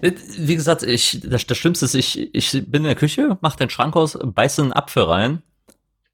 [0.00, 3.68] Wie gesagt, ich, das, das Schlimmste ist, ich, ich bin in der Küche, mach den
[3.68, 5.42] Schrank aus, beiße einen Apfel rein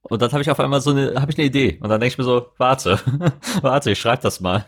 [0.03, 2.13] und dann habe ich auf einmal so eine, habe ich eine Idee und dann denke
[2.13, 2.99] ich mir so, warte,
[3.63, 4.67] warte, ich schreibe das mal.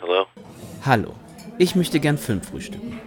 [0.00, 0.26] Hallo.
[0.84, 1.14] Hallo,
[1.58, 3.00] ich möchte gern Film frühstücken.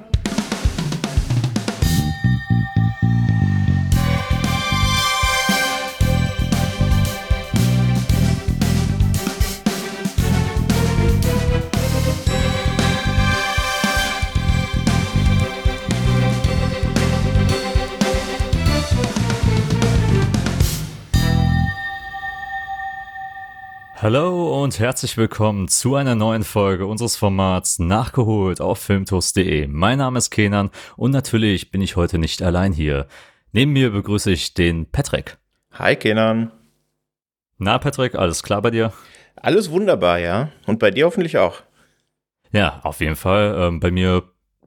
[24.74, 29.68] Und herzlich willkommen zu einer neuen Folge unseres Formats Nachgeholt auf filmtoast.de.
[29.68, 33.06] Mein Name ist Kenan und natürlich bin ich heute nicht allein hier.
[33.52, 35.38] Neben mir begrüße ich den Patrick.
[35.74, 36.52] Hi Kenan.
[37.60, 38.92] Na Patrick, alles klar bei dir?
[39.36, 40.50] Alles wunderbar, ja.
[40.66, 41.62] Und bei dir hoffentlich auch.
[42.52, 43.56] Ja, auf jeden Fall.
[43.56, 44.24] Ähm, bei mir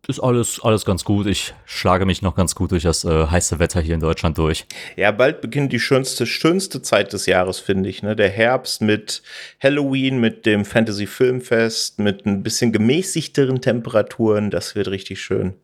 [0.08, 1.26] ist alles, alles ganz gut.
[1.26, 4.66] Ich schlage mich noch ganz gut durch das äh, heiße Wetter hier in Deutschland durch.
[4.96, 8.02] Ja, bald beginnt die schönste, schönste Zeit des Jahres, finde ich.
[8.02, 8.14] Ne?
[8.14, 9.22] Der Herbst mit
[9.60, 14.50] Halloween, mit dem Fantasy Filmfest, mit ein bisschen gemäßigteren Temperaturen.
[14.50, 15.54] Das wird richtig schön.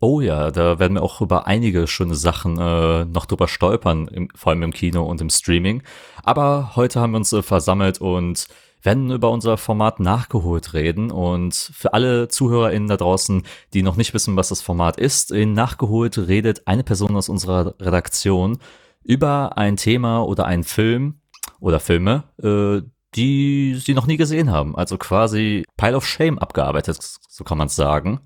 [0.00, 4.28] Oh ja, da werden wir auch über einige schöne Sachen äh, noch drüber stolpern, im,
[4.34, 5.82] vor allem im Kino und im Streaming.
[6.22, 8.46] Aber heute haben wir uns äh, versammelt und
[8.84, 11.10] werden über unser Format nachgeholt reden.
[11.10, 15.54] Und für alle ZuhörerInnen da draußen, die noch nicht wissen, was das Format ist, in
[15.54, 18.58] nachgeholt redet eine Person aus unserer Redaktion
[19.02, 21.20] über ein Thema oder einen Film
[21.60, 24.76] oder Filme, äh, die sie noch nie gesehen haben.
[24.76, 28.20] Also quasi Pile of Shame abgearbeitet, so kann man es sagen.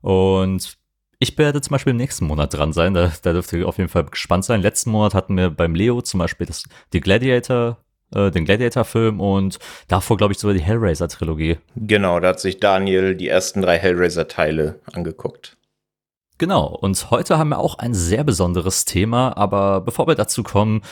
[0.00, 0.78] Und
[1.18, 2.94] ich werde zum Beispiel im nächsten Monat dran sein.
[2.94, 4.62] Da, da dürft ihr auf jeden Fall gespannt sein.
[4.62, 7.78] Letzten Monat hatten wir beim Leo zum Beispiel das, die Gladiator
[8.14, 11.58] äh, den Gladiator-Film und davor, glaube ich, sogar die Hellraiser-Trilogie.
[11.76, 15.56] Genau, da hat sich Daniel die ersten drei Hellraiser-Teile angeguckt.
[16.38, 20.82] Genau, und heute haben wir auch ein sehr besonderes Thema, aber bevor wir dazu kommen,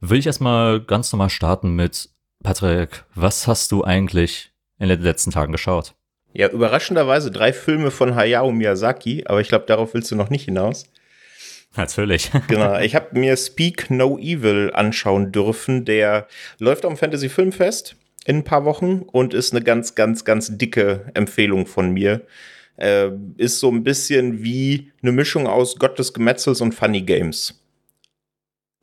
[0.00, 2.10] will ich erstmal ganz normal starten mit
[2.42, 5.94] Patrick, was hast du eigentlich in den letzten Tagen geschaut?
[6.32, 10.44] Ja, überraschenderweise drei Filme von Hayao Miyazaki, aber ich glaube, darauf willst du noch nicht
[10.44, 10.84] hinaus.
[11.76, 12.30] Natürlich.
[12.48, 15.84] genau, ich habe mir Speak No Evil anschauen dürfen.
[15.84, 16.26] Der
[16.58, 21.10] läuft am Fantasy Filmfest in ein paar Wochen und ist eine ganz, ganz, ganz dicke
[21.14, 22.22] Empfehlung von mir.
[22.76, 27.56] Äh, ist so ein bisschen wie eine Mischung aus Gottes Gemetzels und Funny Games.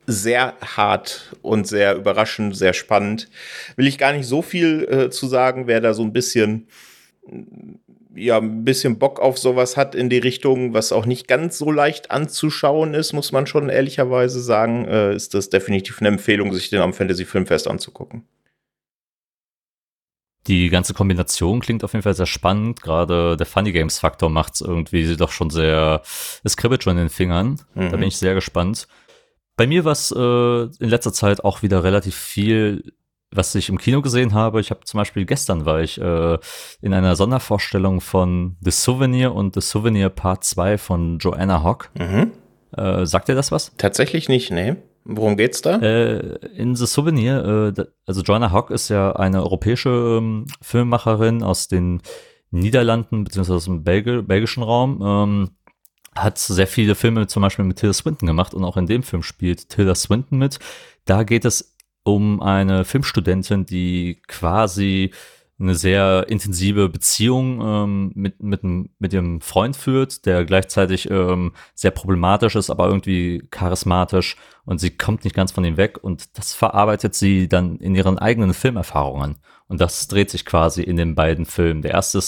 [0.06, 3.28] Sehr hart und sehr überraschend, sehr spannend.
[3.76, 6.68] Will ich gar nicht so viel äh, zu sagen, wer da so ein bisschen
[8.14, 11.70] ja, ein bisschen Bock auf sowas hat in die Richtung, was auch nicht ganz so
[11.70, 16.70] leicht anzuschauen ist, muss man schon ehrlicherweise sagen, äh, ist das definitiv eine Empfehlung, sich
[16.70, 18.24] den am Fantasy Filmfest anzugucken.
[20.46, 22.80] Die ganze Kombination klingt auf jeden Fall sehr spannend.
[22.80, 26.00] Gerade der Funny Games Faktor macht es irgendwie doch schon sehr,
[26.42, 27.60] es kribbelt schon in den Fingern.
[27.74, 27.90] Mhm.
[27.90, 28.88] Da bin ich sehr gespannt.
[29.56, 32.92] Bei mir war es äh, in letzter Zeit auch wieder relativ viel
[33.30, 36.38] was ich im Kino gesehen habe, ich habe zum Beispiel gestern war ich äh,
[36.80, 41.90] in einer Sondervorstellung von The Souvenir und The Souvenir Part 2 von Joanna Hock.
[41.98, 42.32] Mhm.
[42.76, 43.72] Äh, sagt dir das was?
[43.76, 44.76] Tatsächlich nicht, nee.
[45.04, 45.78] Worum geht's da?
[45.78, 51.68] Äh, in The Souvenir, äh, also Joanna Hock ist ja eine europäische ähm, Filmemacherin aus
[51.68, 52.02] den
[52.50, 55.00] Niederlanden beziehungsweise aus dem Belgi belgischen Raum.
[55.02, 55.50] Ähm,
[56.14, 59.22] hat sehr viele Filme zum Beispiel mit Tilda Swinton gemacht und auch in dem Film
[59.22, 60.58] spielt Tilda Swinton mit.
[61.04, 61.76] Da geht es
[62.08, 65.12] um eine Filmstudentin, die quasi
[65.60, 71.90] eine sehr intensive Beziehung ähm, mit, mit, mit ihrem Freund führt, der gleichzeitig ähm, sehr
[71.90, 76.54] problematisch ist, aber irgendwie charismatisch und sie kommt nicht ganz von ihm weg und das
[76.54, 79.38] verarbeitet sie dann in ihren eigenen Filmerfahrungen.
[79.66, 81.82] Und das dreht sich quasi in den beiden Filmen.
[81.82, 82.20] Der erste,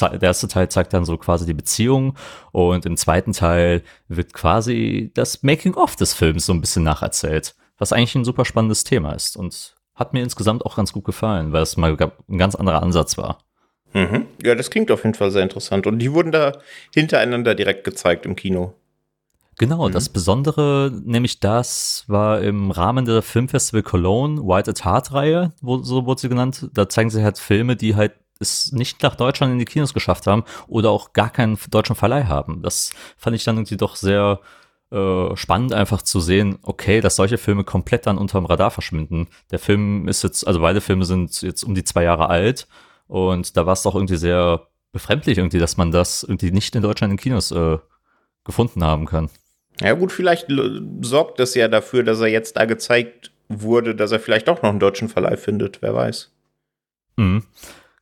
[0.00, 2.16] der erste Teil zeigt dann so quasi die Beziehung
[2.52, 7.92] und im zweiten Teil wird quasi das Making-of des Films so ein bisschen nacherzählt was
[7.92, 11.62] eigentlich ein super spannendes Thema ist und hat mir insgesamt auch ganz gut gefallen, weil
[11.62, 11.96] es mal
[12.28, 13.38] ein ganz anderer Ansatz war.
[13.92, 14.26] Mhm.
[14.44, 15.86] Ja, das klingt auf jeden Fall sehr interessant.
[15.86, 16.52] Und die wurden da
[16.92, 18.74] hintereinander direkt gezeigt im Kino.
[19.58, 19.92] Genau, mhm.
[19.92, 25.78] das Besondere, nämlich das war im Rahmen der Filmfestival Cologne White at Heart Reihe, wo,
[25.78, 26.68] so wurde sie genannt.
[26.74, 30.26] Da zeigen sie halt Filme, die halt es nicht nach Deutschland in die Kinos geschafft
[30.26, 32.60] haben oder auch gar keinen deutschen Verleih haben.
[32.62, 34.40] Das fand ich dann irgendwie doch sehr
[34.90, 39.28] äh, spannend einfach zu sehen, okay, dass solche Filme komplett dann unterm Radar verschwinden.
[39.50, 42.68] Der Film ist jetzt, also beide Filme sind jetzt um die zwei Jahre alt
[43.08, 46.82] und da war es doch irgendwie sehr befremdlich irgendwie, dass man das irgendwie nicht in
[46.82, 47.78] Deutschland in Kinos äh,
[48.44, 49.28] gefunden haben kann.
[49.80, 50.46] Ja gut, vielleicht
[51.02, 54.70] sorgt das ja dafür, dass er jetzt da gezeigt wurde, dass er vielleicht auch noch
[54.70, 56.32] einen deutschen Verleih findet, wer weiß.
[57.16, 57.44] Mhm.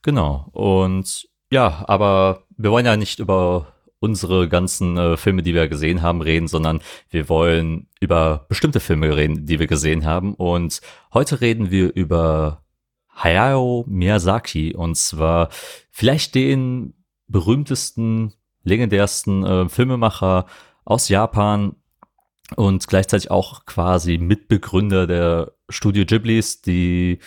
[0.03, 0.49] Genau.
[0.53, 3.74] Und ja, aber wir wollen ja nicht über
[4.05, 9.17] unsere ganzen äh, Filme, die wir gesehen haben, reden, sondern wir wollen über bestimmte Filme
[9.17, 10.35] reden, die wir gesehen haben.
[10.35, 10.83] Und
[11.15, 12.63] heute reden wir über
[13.09, 15.49] Hayao Miyazaki und zwar
[15.91, 16.93] vielleicht den
[17.29, 20.45] berühmtesten, legendärsten äh, Filmemacher
[20.85, 21.77] aus Japan
[22.57, 27.21] und gleichzeitig auch quasi Mitbegründer der Studio Ghiblis, die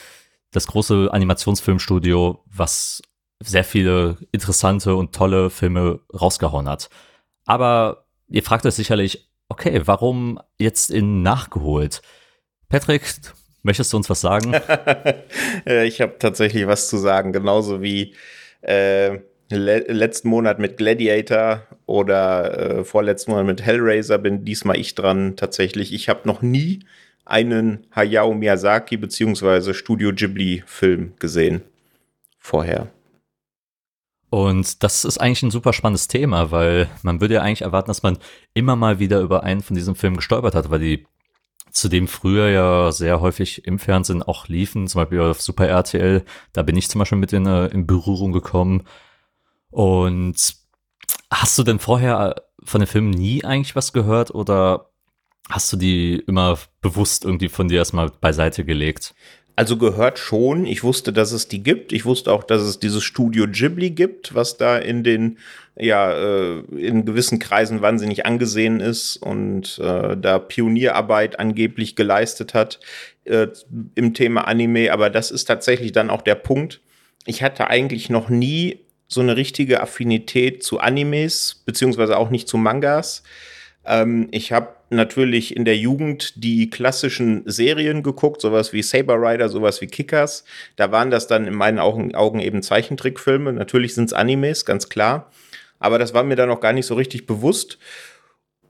[0.52, 3.02] das große Animationsfilmstudio, was
[3.40, 6.90] sehr viele interessante und tolle Filme rausgehauen hat.
[7.46, 12.02] Aber ihr fragt euch sicherlich, okay, warum jetzt in nachgeholt?
[12.70, 13.04] Patrick,
[13.64, 14.54] möchtest du uns was sagen?
[15.66, 18.16] ich habe tatsächlich was zu sagen, genauso wie
[18.62, 19.20] äh,
[19.50, 25.38] le letzten Monat mit Gladiator oder äh, vorletzten Monat mit Hellraiser bin diesmal ich dran
[25.38, 25.94] tatsächlich.
[25.94, 26.80] Ich habe noch nie
[27.24, 29.74] einen Hayao Miyazaki bzw.
[29.74, 31.62] Studio Ghibli Film gesehen
[32.40, 32.88] vorher.
[34.30, 38.04] Und das ist eigentlich ein super spannendes Thema, weil man würde ja eigentlich erwarten, dass
[38.04, 38.18] man
[38.54, 41.08] immer mal wieder über einen von diesen Filmen gestolpert hat, weil die
[41.72, 46.26] zudem früher ja sehr häufig im Fernsehen auch liefen, zum Beispiel auf Super RTL.
[46.52, 48.84] Da bin ich zum Beispiel mit in, äh, in Berührung gekommen.
[49.70, 50.56] Und
[51.32, 54.90] hast du denn vorher von den Filmen nie eigentlich was gehört oder
[55.50, 59.14] hast du die immer bewusst irgendwie von dir erstmal beiseite gelegt?
[59.58, 60.68] Also gehört schon.
[60.68, 61.92] Ich wusste, dass es die gibt.
[61.92, 65.40] Ich wusste auch, dass es dieses Studio Ghibli gibt, was da in den,
[65.76, 72.80] ja, äh, in gewissen Kreisen wahnsinnig angesehen ist und äh, da Pionierarbeit angeblich geleistet hat
[73.26, 73.48] äh,
[73.96, 74.94] im Thema Anime.
[74.94, 76.80] Aber das ist tatsächlich dann auch der Punkt.
[77.26, 82.58] Ich hatte eigentlich noch nie so eine richtige Affinität zu Animes, beziehungsweise auch nicht zu
[82.58, 83.24] Mangas.
[83.88, 89.50] Ähm, ich habe natürlich in der Jugend die klassischen Serien geguckt, sowas wie Saber Rider,
[89.50, 90.44] sowas wie Kickers.
[90.76, 93.54] Da waren das dann in meinen Augen, eben Zeichentrickfilme.
[93.54, 95.32] Natürlich sind es Animes, ganz klar.
[95.80, 97.78] Aber das war mir dann auch gar nicht so richtig bewusst.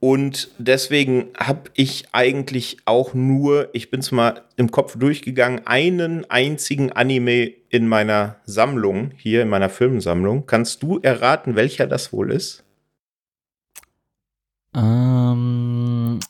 [0.00, 6.24] Und deswegen habe ich eigentlich auch nur, ich bin es mal im Kopf durchgegangen, einen
[6.30, 10.46] einzigen Anime in meiner Sammlung, hier in meiner Filmsammlung.
[10.46, 12.64] Kannst du erraten, welcher das wohl ist?
[14.74, 16.20] Ähm,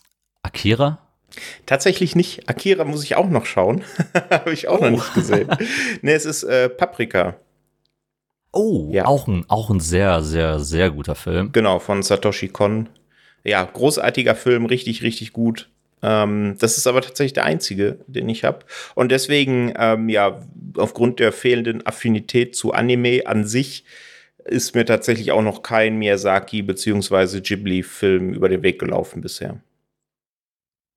[0.43, 0.99] Akira?
[1.65, 2.49] Tatsächlich nicht.
[2.49, 3.83] Akira muss ich auch noch schauen.
[4.29, 4.85] Habe ich auch oh.
[4.85, 5.49] noch nicht gesehen.
[6.01, 7.35] nee, es ist äh, Paprika.
[8.51, 9.05] Oh, ja.
[9.05, 11.51] auch, ein, auch ein sehr, sehr, sehr guter Film.
[11.51, 12.89] Genau, von Satoshi Kon.
[13.43, 15.69] Ja, großartiger Film, richtig, richtig gut.
[16.01, 18.59] Ähm, das ist aber tatsächlich der einzige, den ich habe.
[18.95, 20.41] Und deswegen, ähm, ja,
[20.77, 23.83] aufgrund der fehlenden Affinität zu Anime an sich,
[24.49, 27.41] ist mir tatsächlich auch noch kein Miyazaki- bzw.
[27.41, 29.61] Ghibli-Film über den Weg gelaufen bisher.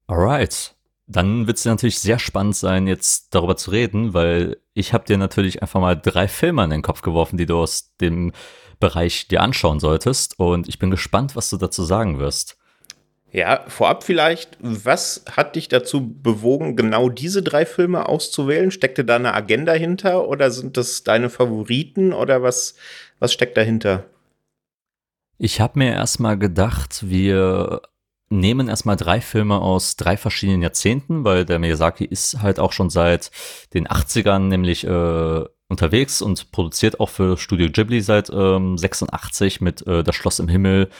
[0.06, 0.74] Alright.
[1.06, 5.18] Dann wird es natürlich sehr spannend sein, jetzt darüber zu reden, weil ich habe dir
[5.18, 8.32] natürlich einfach mal drei Filme an den Kopf geworfen, die du aus dem
[8.80, 10.38] Bereich dir anschauen solltest.
[10.38, 12.56] Und ich bin gespannt, was du dazu sagen wirst.
[13.32, 18.70] Ja, vorab vielleicht, was hat dich dazu bewogen, genau diese drei Filme auszuwählen?
[18.70, 22.74] Steckte da eine Agenda hinter oder sind das deine Favoriten oder was,
[23.20, 24.04] was steckt dahinter?
[25.38, 27.80] Ich habe mir erstmal gedacht, wir
[28.28, 32.90] nehmen erstmal drei Filme aus drei verschiedenen Jahrzehnten, weil der Miyazaki ist halt auch schon
[32.90, 33.30] seit
[33.72, 39.86] den 80ern nämlich äh, unterwegs und produziert auch für Studio Ghibli seit ähm, 86 mit
[39.86, 40.90] äh, Das Schloss im Himmel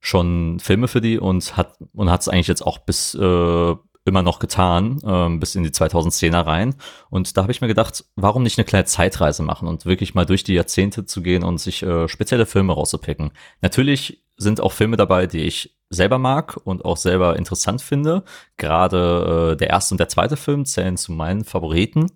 [0.00, 3.74] schon Filme für die und hat und hat es eigentlich jetzt auch bis äh,
[4.08, 6.74] immer noch getan, ähm, bis in die 2010er rein.
[7.10, 10.26] Und da habe ich mir gedacht, warum nicht eine kleine Zeitreise machen und wirklich mal
[10.26, 13.30] durch die Jahrzehnte zu gehen und sich äh, spezielle Filme rauszupicken.
[13.60, 18.24] Natürlich sind auch Filme dabei, die ich selber mag und auch selber interessant finde.
[18.56, 22.10] Gerade äh, der erste und der zweite Film zählen zu meinen Favoriten.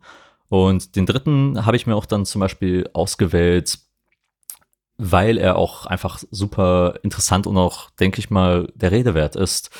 [0.49, 3.79] Und den dritten habe ich mir auch dann zum Beispiel ausgewählt,
[5.11, 9.71] weil er auch einfach super interessant und auch, denke ich mal, der Rede wert ist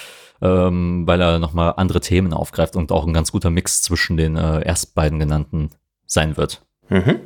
[0.43, 4.37] ähm, weil er nochmal andere Themen aufgreift und auch ein ganz guter Mix zwischen den
[4.37, 5.71] äh, erst beiden genannten
[6.05, 6.67] sein wird.
[6.89, 7.21] Mhm.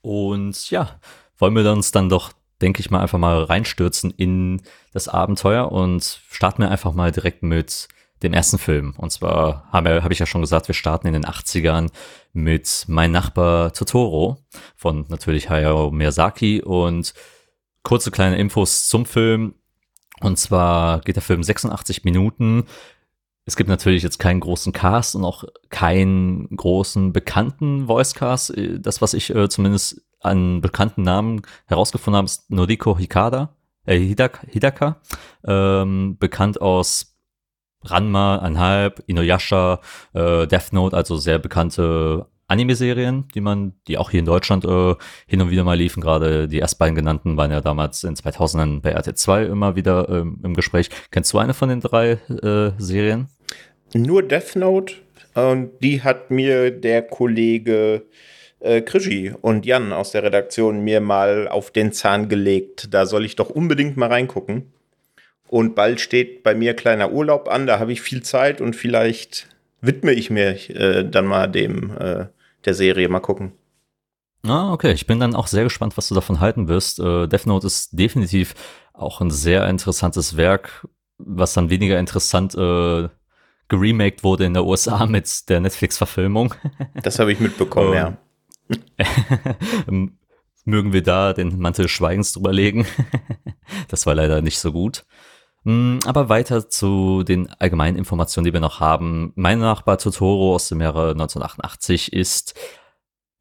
[0.00, 1.00] Und ja,
[1.36, 6.20] wollen wir uns dann doch, denke ich mal, einfach mal reinstürzen in das Abenteuer und
[6.30, 7.88] starten wir einfach mal direkt mit
[8.22, 8.94] dem ersten Film.
[8.96, 11.90] Und zwar habe hab ich ja schon gesagt, wir starten in den 80ern
[12.32, 14.38] mit Mein Nachbar Totoro
[14.76, 17.14] von natürlich Hayao Miyazaki und
[17.82, 19.54] kurze kleine Infos zum Film.
[20.20, 22.64] Und zwar geht der Film 86 Minuten.
[23.46, 28.54] Es gibt natürlich jetzt keinen großen Cast und auch keinen großen bekannten Voicecast.
[28.78, 33.54] Das, was ich äh, zumindest an bekannten Namen herausgefunden habe, ist Noriko Hikada,
[33.84, 35.00] äh, Hidaka, Hidaka
[35.46, 37.13] ähm, bekannt aus
[37.84, 39.80] Ranma, Anhalb, Inuyasha,
[40.12, 44.94] äh, Death Note, also sehr bekannte Anime-Serien, die man, die auch hier in Deutschland äh,
[45.26, 46.00] hin und wieder mal liefen.
[46.00, 50.54] Gerade die erst genannten waren ja damals in 2000 bei RT2 immer wieder ähm, im
[50.54, 50.90] Gespräch.
[51.10, 53.28] Kennst du eine von den drei äh, Serien?
[53.94, 54.94] Nur Death Note.
[55.34, 58.02] Und die hat mir der Kollege
[58.60, 62.92] äh, Krischi und Jan aus der Redaktion mir mal auf den Zahn gelegt.
[62.92, 64.73] Da soll ich doch unbedingt mal reingucken.
[65.54, 69.46] Und bald steht bei mir kleiner Urlaub an, da habe ich viel Zeit und vielleicht
[69.80, 72.26] widme ich mir äh, dann mal dem äh,
[72.64, 73.08] der Serie.
[73.08, 73.52] Mal gucken.
[74.44, 74.90] Ah, okay.
[74.90, 76.98] Ich bin dann auch sehr gespannt, was du davon halten wirst.
[76.98, 78.56] Äh, Death Note ist definitiv
[78.94, 83.08] auch ein sehr interessantes Werk, was dann weniger interessant äh,
[83.68, 86.52] geremaked wurde in der USA mit der Netflix-Verfilmung.
[87.00, 88.16] Das habe ich mitbekommen, ja.
[90.64, 92.86] Mögen wir da den Mantel Schweigens drüber legen?
[93.88, 95.04] das war leider nicht so gut.
[95.64, 99.32] Hm, aber weiter zu den allgemeinen Informationen, die wir noch haben.
[99.34, 102.54] Mein Nachbar Totoro aus dem Jahre 1988 ist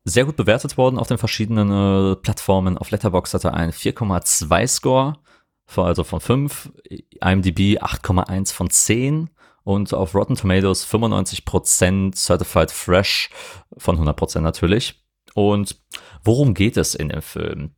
[0.06, 2.78] sehr gut bewertet worden auf den verschiedenen äh, Plattformen.
[2.78, 5.18] Auf Letterboxd hat er einen 4,2 Score,
[5.76, 6.72] also von 5,
[7.22, 9.30] IMDb 8,1 von 10
[9.64, 13.30] und auf Rotten Tomatoes 95% Certified Fresh
[13.78, 15.04] von 100% natürlich.
[15.34, 15.82] Und
[16.24, 17.72] worum geht es in dem Film?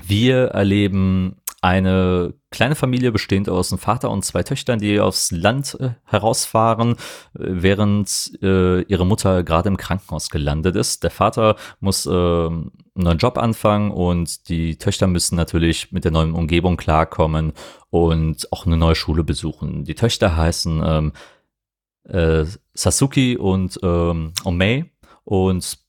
[0.00, 5.76] Wir erleben eine kleine Familie bestehend aus einem Vater und zwei Töchtern, die aufs Land
[5.80, 6.96] äh, herausfahren, äh,
[7.38, 11.02] während äh, ihre Mutter gerade im Krankenhaus gelandet ist.
[11.02, 16.12] Der Vater muss äh, einen neuen Job anfangen und die Töchter müssen natürlich mit der
[16.12, 17.52] neuen Umgebung klarkommen
[17.90, 19.84] und auch eine neue Schule besuchen.
[19.84, 21.12] Die Töchter heißen ähm,
[22.04, 24.90] äh, Sasuki und ähm, Omei
[25.24, 25.87] und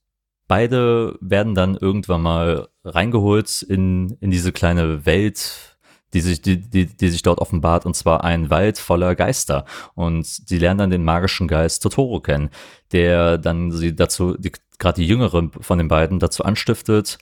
[0.49, 5.77] beide werden dann irgendwann mal reingeholt in, in diese kleine Welt,
[6.13, 9.63] die sich, die, die, die sich dort offenbart, und zwar ein Wald voller Geister.
[9.93, 12.49] Und sie lernen dann den magischen Geist Totoro kennen,
[12.91, 17.19] der dann sie dazu, die, gerade die jüngere von den beiden dazu anstiftet,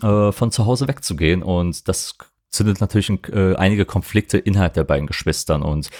[0.00, 1.42] äh, von zu Hause wegzugehen.
[1.42, 2.16] Und das
[2.48, 5.62] zündet natürlich äh, einige Konflikte innerhalb der beiden Geschwistern.
[5.62, 5.90] Und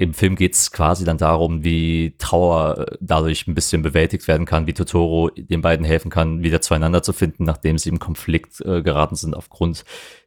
[0.00, 4.46] im Film geht es quasi dann darum, wie Trauer äh, dadurch ein bisschen bewältigt werden
[4.46, 8.62] kann, wie Totoro den beiden helfen kann, wieder zueinander zu finden, nachdem sie im Konflikt
[8.62, 9.84] äh, geraten sind aufgrund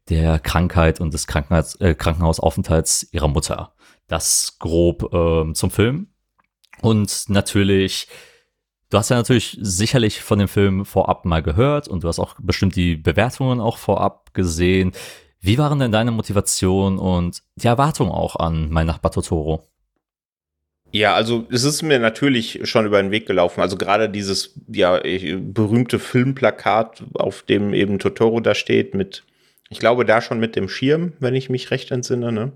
[0.09, 3.73] der Krankheit und des Krankenhaus, äh, Krankenhausaufenthalts ihrer Mutter.
[4.07, 6.09] Das grob äh, zum Film.
[6.81, 8.07] Und natürlich,
[8.91, 12.35] du hast ja natürlich sicherlich von dem Film vorab mal gehört und du hast auch
[12.39, 14.91] bestimmt die Bewertungen auch vorab gesehen.
[15.45, 19.67] Wie waren denn deine Motivation und die Erwartung auch an mein Nachbar Totoro?
[20.91, 23.59] Ja, also es ist mir natürlich schon über den Weg gelaufen.
[23.59, 29.25] Also gerade dieses ja berühmte Filmplakat, auf dem eben Totoro da steht, mit,
[29.69, 32.31] ich glaube, da schon mit dem Schirm, wenn ich mich recht entsinne.
[32.31, 32.53] Ne?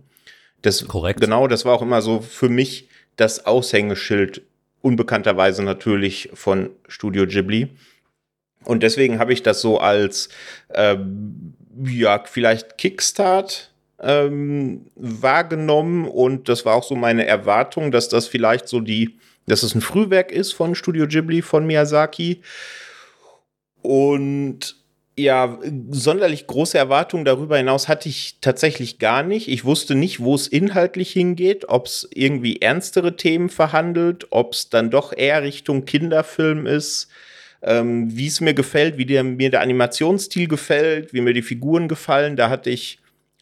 [0.62, 1.20] Das, Korrekt.
[1.20, 4.44] Genau, das war auch immer so für mich das Aushängeschild,
[4.82, 7.68] unbekannterweise natürlich von Studio Ghibli.
[8.64, 10.30] Und deswegen habe ich das so als
[10.74, 11.54] ähm,
[11.86, 16.08] ja, vielleicht Kickstart ähm, wahrgenommen.
[16.08, 19.18] Und das war auch so meine Erwartung, dass das vielleicht so die,
[19.48, 22.42] dass es ein Frühwerk ist von Studio Ghibli von Miyazaki.
[23.82, 24.76] Und
[25.20, 25.58] ja,
[25.90, 29.48] sonderlich große Erwartungen darüber hinaus hatte ich tatsächlich gar nicht.
[29.48, 34.70] Ich wusste nicht, wo es inhaltlich hingeht, ob es irgendwie ernstere Themen verhandelt, ob es
[34.70, 37.10] dann doch eher Richtung Kinderfilm ist
[37.62, 41.88] ähm, wie es mir gefällt, wie der, mir der Animationsstil gefällt, wie mir die Figuren
[41.88, 42.36] gefallen.
[42.36, 43.00] Da hatte ich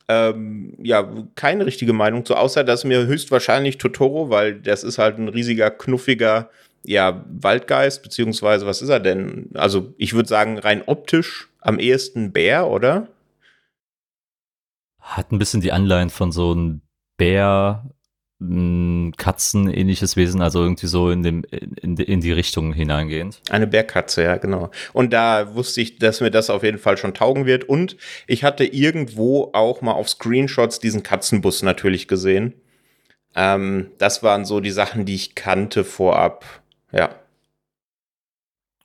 [0.07, 5.17] ähm, ja keine richtige Meinung zu, außer dass mir höchstwahrscheinlich Totoro, weil das ist halt
[5.17, 6.50] ein riesiger, knuffiger
[6.84, 9.50] ja, Waldgeist, beziehungsweise was ist er denn?
[9.55, 13.07] Also ich würde sagen, rein optisch am ehesten Bär, oder?
[15.01, 16.81] Hat ein bisschen die Anleihen von so einem
[17.17, 17.89] Bär,
[18.38, 21.46] Katzen ähnliches Wesen, also irgendwie so in, dem,
[21.82, 23.42] in, in die Richtung hineingehend.
[23.50, 24.72] Eine Bergkatze, ja, genau.
[24.92, 27.63] Und da wusste ich, dass mir das auf jeden Fall schon taugen wird.
[27.63, 27.96] Und
[28.27, 32.54] ich hatte irgendwo auch mal auf Screenshots diesen Katzenbus natürlich gesehen.
[33.36, 36.46] Ähm, das waren so die Sachen, die ich kannte vorab.
[36.92, 37.15] Ja.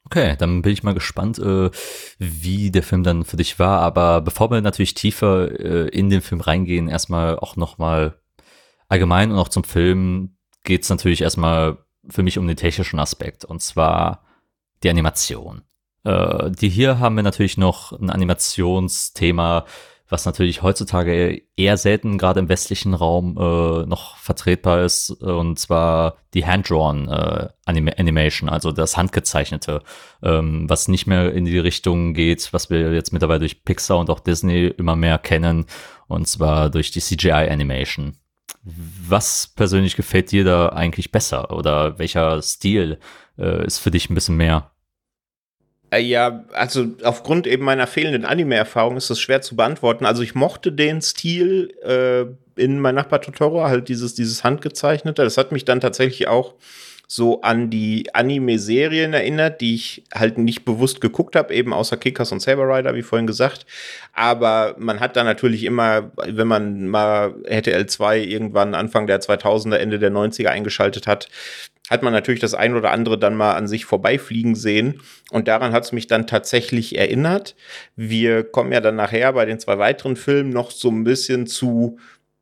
[0.04, 1.70] Okay, dann bin ich mal gespannt, äh,
[2.18, 3.80] wie der Film dann für dich war.
[3.80, 8.19] Aber bevor wir natürlich tiefer äh, in den Film reingehen, erstmal auch nochmal
[8.90, 11.78] allgemein und auch zum Film geht es natürlich erstmal
[12.08, 14.24] für mich um den technischen Aspekt und zwar
[14.82, 15.62] die Animation.
[16.04, 19.64] Äh, die hier haben wir natürlich noch ein Animationsthema,
[20.08, 26.16] was natürlich heutzutage eher selten gerade im westlichen Raum äh, noch vertretbar ist, und zwar
[26.34, 29.82] die Hand-Drawn äh, Anim Animation, also das Handgezeichnete,
[30.22, 34.10] ähm, was nicht mehr in die Richtung geht, was wir jetzt mittlerweile durch Pixar und
[34.10, 35.66] auch Disney immer mehr kennen,
[36.08, 38.16] und zwar durch die CGI-Animation.
[38.62, 42.98] Was persönlich gefällt dir da eigentlich besser oder welcher Stil
[43.38, 44.70] äh, ist für dich ein bisschen mehr?
[45.90, 50.04] Äh, ja, also aufgrund eben meiner fehlenden Anime-Erfahrung ist das schwer zu beantworten.
[50.06, 52.26] Also ich mochte den Stil äh,
[52.60, 55.22] in mein Nachbar Totoro, halt dieses, dieses Handgezeichnete.
[55.22, 56.54] Das hat mich dann tatsächlich auch
[57.12, 62.30] so an die Anime-Serien erinnert, die ich halt nicht bewusst geguckt habe, eben außer Kickers
[62.30, 63.66] und Saber Rider, wie vorhin gesagt.
[64.12, 69.74] Aber man hat da natürlich immer, wenn man mal RTL 2 irgendwann Anfang der 2000er,
[69.74, 71.28] Ende der 90er eingeschaltet hat,
[71.90, 75.00] hat man natürlich das ein oder andere dann mal an sich vorbeifliegen sehen.
[75.32, 77.56] Und daran hat es mich dann tatsächlich erinnert.
[77.96, 81.98] Wir kommen ja dann nachher bei den zwei weiteren Filmen noch so ein bisschen zu,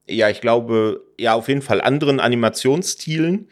[0.06, 3.48] ja, ich glaube, ja, auf jeden Fall anderen Animationsstilen,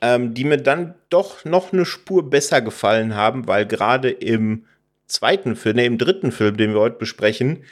[0.00, 4.64] ähm, die mir dann doch noch eine Spur besser gefallen haben, weil gerade im
[5.06, 7.64] zweiten Film, ne, im dritten Film, den wir heute besprechen,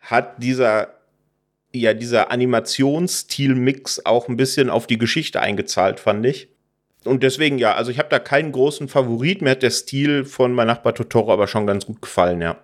[0.00, 0.94] hat dieser
[1.72, 6.48] ja, dieser Animationsstil-Mix auch ein bisschen auf die Geschichte eingezahlt, fand ich.
[7.04, 9.40] Und deswegen ja, also ich habe da keinen großen Favorit.
[9.40, 12.58] Mir hat der Stil von mein Nachbar Totoro aber schon ganz gut gefallen, ja.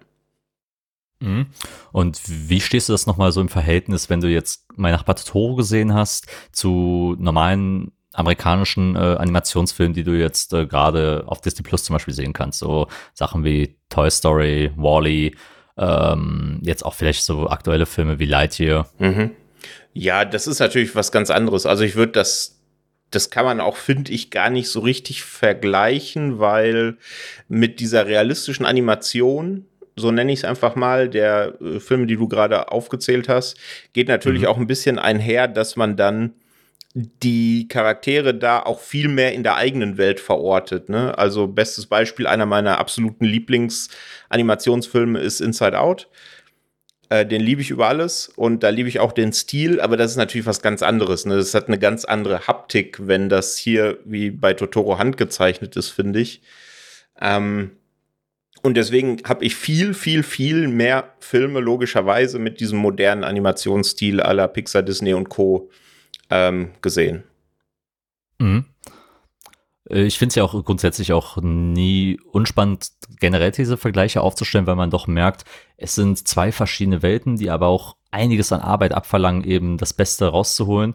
[1.20, 1.46] Mhm.
[1.92, 5.54] Und wie stehst du das nochmal so im Verhältnis, wenn du jetzt mein Nachbar Totoro
[5.54, 11.85] gesehen hast, zu normalen amerikanischen äh, Animationsfilmen, die du jetzt äh, gerade auf Disney Plus
[11.85, 12.58] zum Beispiel sehen kannst?
[12.58, 15.35] So Sachen wie Toy Story, Wally,
[15.78, 18.88] -E, ähm, jetzt auch vielleicht so aktuelle Filme wie Lightyear.
[18.99, 19.32] Mhm.
[19.92, 21.66] Ja, das ist natürlich was ganz anderes.
[21.66, 22.56] Also ich würde das
[23.11, 26.96] das kann man auch, finde ich, gar nicht so richtig vergleichen, weil
[27.49, 32.28] mit dieser realistischen Animation, so nenne ich es einfach mal, der äh, Filme, die du
[32.28, 33.56] gerade aufgezählt hast,
[33.92, 34.49] geht natürlich mhm.
[34.49, 36.35] auch ein bisschen einher, dass man dann
[36.98, 40.88] die Charaktere da auch viel mehr in der eigenen Welt verortet.
[40.88, 41.16] Ne?
[41.18, 46.08] Also bestes Beispiel, einer meiner absoluten Lieblingsanimationsfilme ist Inside Out.
[47.10, 50.12] Äh, den liebe ich über alles und da liebe ich auch den Stil, aber das
[50.12, 51.26] ist natürlich was ganz anderes.
[51.26, 51.36] Ne?
[51.36, 56.20] Das hat eine ganz andere Haptik, wenn das hier wie bei Totoro handgezeichnet ist, finde
[56.20, 56.40] ich.
[57.20, 57.72] Ähm,
[58.62, 64.48] und deswegen habe ich viel, viel, viel mehr Filme logischerweise mit diesem modernen Animationsstil aller
[64.48, 65.71] Pixar, Disney und Co.
[66.30, 67.25] Ähm, gesehen.
[68.39, 68.65] Mhm.
[69.89, 74.76] Äh, ich finde es ja auch grundsätzlich auch nie unspannend, generell diese Vergleiche aufzustellen, weil
[74.76, 75.45] man doch merkt,
[75.76, 80.26] es sind zwei verschiedene Welten, die aber auch einiges an Arbeit abverlangen, eben das Beste
[80.26, 80.95] rauszuholen.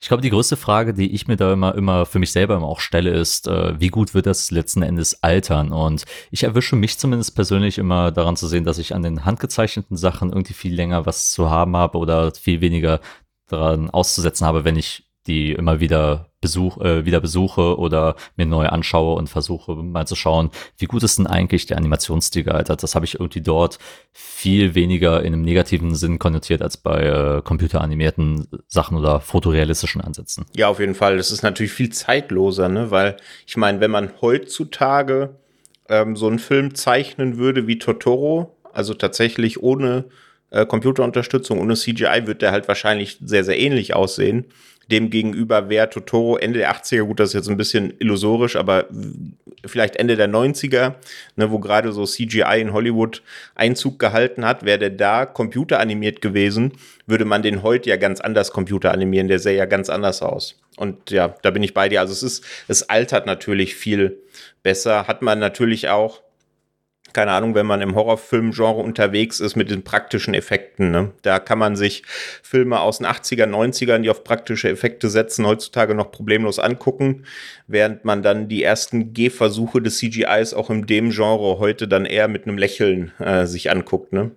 [0.00, 2.66] Ich glaube, die größte Frage, die ich mir da immer, immer für mich selber immer
[2.66, 5.72] auch stelle, ist, äh, wie gut wird das letzten Endes altern?
[5.72, 9.96] Und ich erwische mich zumindest persönlich immer daran zu sehen, dass ich an den handgezeichneten
[9.96, 13.00] Sachen irgendwie viel länger was zu haben habe oder viel weniger
[13.48, 18.66] daran auszusetzen habe, wenn ich die immer wieder besuch, äh, wieder besuche oder mir neu
[18.66, 22.82] anschaue und versuche mal zu schauen, wie gut ist denn eigentlich der Animationsstil gealtert.
[22.82, 23.78] Das habe ich irgendwie dort
[24.12, 30.44] viel weniger in einem negativen Sinn konnotiert als bei äh, computeranimierten Sachen oder fotorealistischen Ansätzen.
[30.54, 31.16] Ja, auf jeden Fall.
[31.16, 32.90] Das ist natürlich viel zeitloser, ne?
[32.90, 35.36] weil ich meine, wenn man heutzutage
[35.88, 40.04] ähm, so einen Film zeichnen würde wie Totoro, also tatsächlich ohne
[40.54, 44.44] äh, Computerunterstützung, ohne CGI, wird der halt wahrscheinlich sehr, sehr ähnlich aussehen.
[44.90, 48.86] Demgegenüber wäre Totoro Ende der 80er, gut, das ist jetzt ein bisschen illusorisch, aber
[49.64, 50.94] vielleicht Ende der 90er,
[51.36, 53.22] ne, wo gerade so CGI in Hollywood
[53.54, 56.72] Einzug gehalten hat, wäre der da computeranimiert gewesen,
[57.06, 60.60] würde man den heute ja ganz anders computeranimieren, der sähe ja ganz anders aus.
[60.76, 62.00] Und ja, da bin ich bei dir.
[62.00, 64.18] Also es ist, es altert natürlich viel
[64.62, 66.23] besser, hat man natürlich auch
[67.14, 70.90] keine Ahnung, wenn man im Horrorfilmgenre unterwegs ist mit den praktischen Effekten.
[70.90, 71.12] Ne?
[71.22, 72.02] Da kann man sich
[72.42, 77.24] Filme aus den 80er, 90ern, die auf praktische Effekte setzen, heutzutage noch problemlos angucken,
[77.66, 82.28] während man dann die ersten Gehversuche des CGIs auch in dem Genre heute dann eher
[82.28, 84.12] mit einem Lächeln äh, sich anguckt.
[84.12, 84.32] Ne?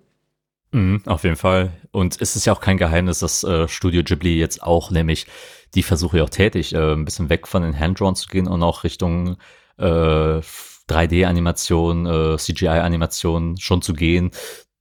[0.71, 1.71] Mhm, auf jeden Fall.
[1.91, 5.25] Und es ist ja auch kein Geheimnis, dass äh, Studio Ghibli jetzt auch nämlich
[5.75, 8.83] die Versuche auch tätig, äh, ein bisschen weg von den Hand-Drawn zu gehen und auch
[8.83, 9.37] Richtung
[9.77, 10.41] äh,
[10.89, 14.31] 3D-Animation, äh, CGI-Animation schon zu gehen.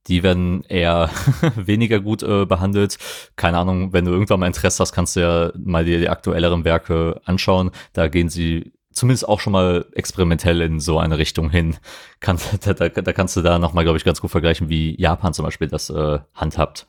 [0.07, 1.09] Die werden eher
[1.55, 2.97] weniger gut äh, behandelt.
[3.35, 6.63] Keine Ahnung, wenn du irgendwann mal Interesse hast, kannst du ja mal dir die aktuelleren
[6.63, 7.71] Werke anschauen.
[7.93, 11.77] Da gehen sie zumindest auch schon mal experimentell in so eine Richtung hin.
[12.19, 15.33] Kann, da, da, da kannst du da nochmal, glaube ich, ganz gut vergleichen, wie Japan
[15.33, 16.87] zum Beispiel das äh, handhabt.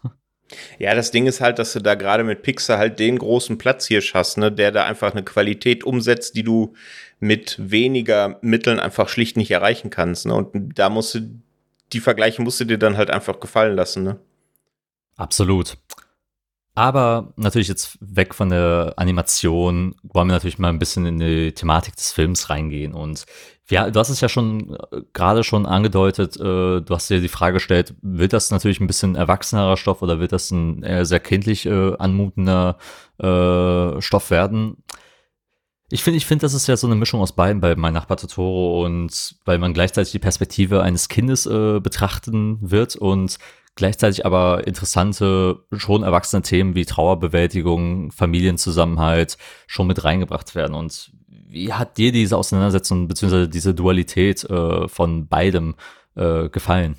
[0.79, 3.87] Ja, das Ding ist halt, dass du da gerade mit Pixar halt den großen Platz
[3.87, 6.75] hier hast, ne, der da einfach eine Qualität umsetzt, die du
[7.21, 10.27] mit weniger Mitteln einfach schlicht nicht erreichen kannst.
[10.27, 10.35] Ne?
[10.35, 11.21] Und da musst du,
[11.93, 14.05] die Vergleiche musst du dir dann halt einfach gefallen lassen.
[14.05, 14.19] Ne?
[15.17, 15.77] Absolut.
[16.75, 21.53] Aber natürlich jetzt weg von der Animation wollen wir natürlich mal ein bisschen in die
[21.53, 22.95] Thematik des Films reingehen.
[22.95, 23.25] Und
[23.71, 27.29] ja, du hast es ja schon äh, gerade schon angedeutet, äh, du hast dir die
[27.29, 31.67] Frage gestellt, wird das natürlich ein bisschen erwachsenerer Stoff oder wird das ein sehr kindlich
[31.67, 32.79] äh, anmutender
[33.19, 34.77] äh, Stoff werden?
[35.91, 38.19] Ich finde, ich finde, das ist ja so eine Mischung aus beiden bei Mein Nachbar
[38.19, 43.39] Totoro und weil man gleichzeitig die Perspektive eines Kindes äh, betrachten wird und
[43.75, 50.75] gleichzeitig aber interessante, schon erwachsene Themen wie Trauerbewältigung, Familienzusammenhalt schon mit reingebracht werden.
[50.75, 51.11] Und
[51.49, 53.47] wie hat dir diese Auseinandersetzung bzw.
[53.47, 55.75] diese Dualität äh, von beidem
[56.17, 56.97] äh, gefallen?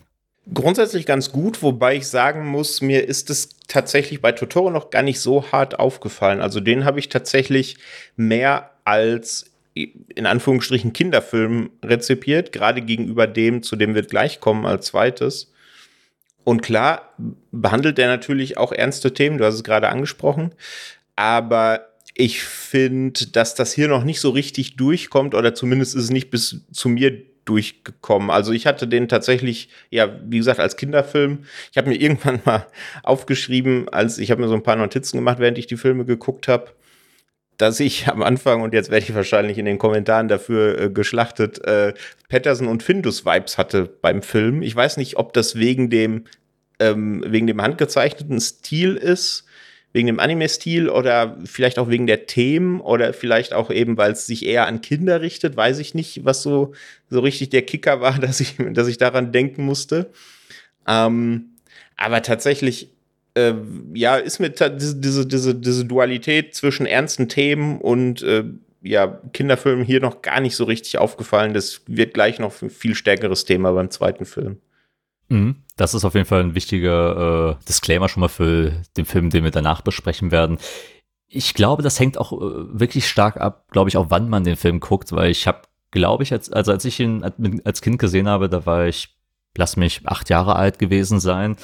[0.52, 5.04] Grundsätzlich ganz gut, wobei ich sagen muss, mir ist es tatsächlich bei Totoro noch gar
[5.04, 6.42] nicht so hart aufgefallen.
[6.42, 7.78] Also den habe ich tatsächlich
[8.16, 14.88] mehr als in Anführungsstrichen Kinderfilm rezipiert, gerade gegenüber dem, zu dem wird gleich kommen als
[14.88, 15.54] zweites.
[16.44, 17.14] Und klar
[17.52, 20.54] behandelt er natürlich auch ernste Themen, du hast es gerade angesprochen,
[21.16, 21.89] aber
[22.20, 26.30] ich finde, dass das hier noch nicht so richtig durchkommt oder zumindest ist es nicht
[26.30, 28.30] bis zu mir durchgekommen.
[28.30, 31.46] Also ich hatte den tatsächlich, ja, wie gesagt, als Kinderfilm.
[31.72, 32.68] Ich habe mir irgendwann mal
[33.04, 36.48] aufgeschrieben, als ich habe mir so ein paar Notizen gemacht, während ich die Filme geguckt
[36.48, 36.72] habe
[37.58, 41.62] dass ich am Anfang, und jetzt werde ich wahrscheinlich in den Kommentaren dafür äh, geschlachtet,
[41.66, 41.94] äh,
[42.30, 44.62] Patterson und Findus-Vibes hatte beim Film.
[44.62, 46.24] Ich weiß nicht, ob das wegen dem,
[46.80, 49.44] ähm, wegen dem handgezeichneten Stil ist,
[49.92, 54.28] wegen dem Anime-Stil oder vielleicht auch wegen der Themen oder vielleicht auch eben, weil es
[54.28, 56.74] sich eher an Kinder richtet, weiß ich nicht, was so,
[57.10, 60.12] so richtig der Kicker war, dass ich, dass ich daran denken musste.
[60.88, 61.52] Ähm,
[61.98, 62.90] aber tatsächlich
[63.36, 63.54] äh,
[63.94, 68.44] ja, ist mir diese, diese, diese Dualität zwischen ernsten Themen und äh,
[68.82, 71.54] ja, Kinderfilmen hier noch gar nicht so richtig aufgefallen.
[71.54, 74.58] Das wird gleich noch ein viel stärkeres Thema beim zweiten Film.
[75.30, 75.64] Mhm.
[75.78, 79.44] Das ist auf jeden Fall ein wichtiger äh, Disclaimer schon mal für den Film, den
[79.44, 80.58] wir danach besprechen werden.
[81.28, 82.38] Ich glaube, das hängt auch äh,
[82.80, 85.62] wirklich stark ab, glaube ich, auch wann man den Film guckt, weil ich habe,
[85.92, 87.24] glaube ich, als, also als ich ihn
[87.64, 89.16] als Kind gesehen habe, da war ich,
[89.56, 91.56] lass mich acht Jahre alt gewesen sein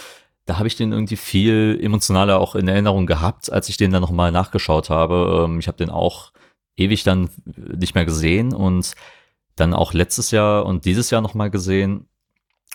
[0.46, 4.02] da habe ich den irgendwie viel emotionaler auch in Erinnerung gehabt, als ich den dann
[4.02, 5.46] nochmal nachgeschaut habe.
[5.46, 6.32] Ähm, ich habe den auch
[6.78, 8.94] ewig dann nicht mehr gesehen und
[9.56, 12.08] dann auch letztes Jahr und dieses Jahr nochmal gesehen.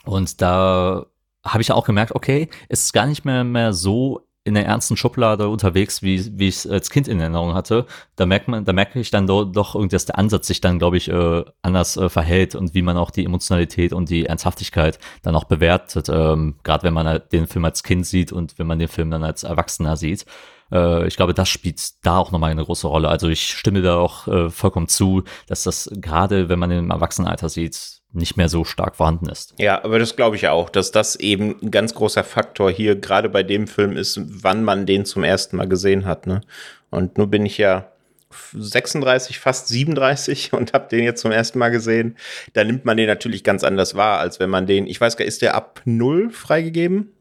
[0.04, 1.06] Und da
[1.44, 4.96] habe ich auch gemerkt, okay, es ist gar nicht mehr, mehr so in der ernsten
[4.96, 7.86] Schublade unterwegs, wie, wie ich es als Kind in Erinnerung hatte.
[8.16, 10.78] Da merkt man, da merke ich dann do, doch irgendwie, dass der Ansatz sich dann,
[10.78, 14.98] glaube ich, äh, anders äh, verhält und wie man auch die Emotionalität und die Ernsthaftigkeit
[15.22, 16.08] dann auch bewertet.
[16.08, 19.10] Ähm, Gerade wenn man halt den Film als Kind sieht und wenn man den Film
[19.10, 20.24] dann als Erwachsener sieht.
[20.72, 23.08] Äh, ich glaube, das spielt da auch nochmal eine große Rolle.
[23.08, 27.50] Also ich stimme da auch äh, vollkommen zu, dass das gerade, wenn man im Erwachsenenalter
[27.50, 29.54] sieht, nicht mehr so stark vorhanden ist.
[29.58, 33.28] Ja, aber das glaube ich auch, dass das eben ein ganz großer Faktor hier gerade
[33.28, 36.26] bei dem Film ist, wann man den zum ersten Mal gesehen hat.
[36.26, 36.40] Ne?
[36.90, 37.90] Und nur bin ich ja
[38.52, 42.16] 36, fast 37 und habe den jetzt zum ersten Mal gesehen.
[42.52, 45.26] Da nimmt man den natürlich ganz anders wahr, als wenn man den, ich weiß gar,
[45.26, 47.12] ist der ab null freigegeben?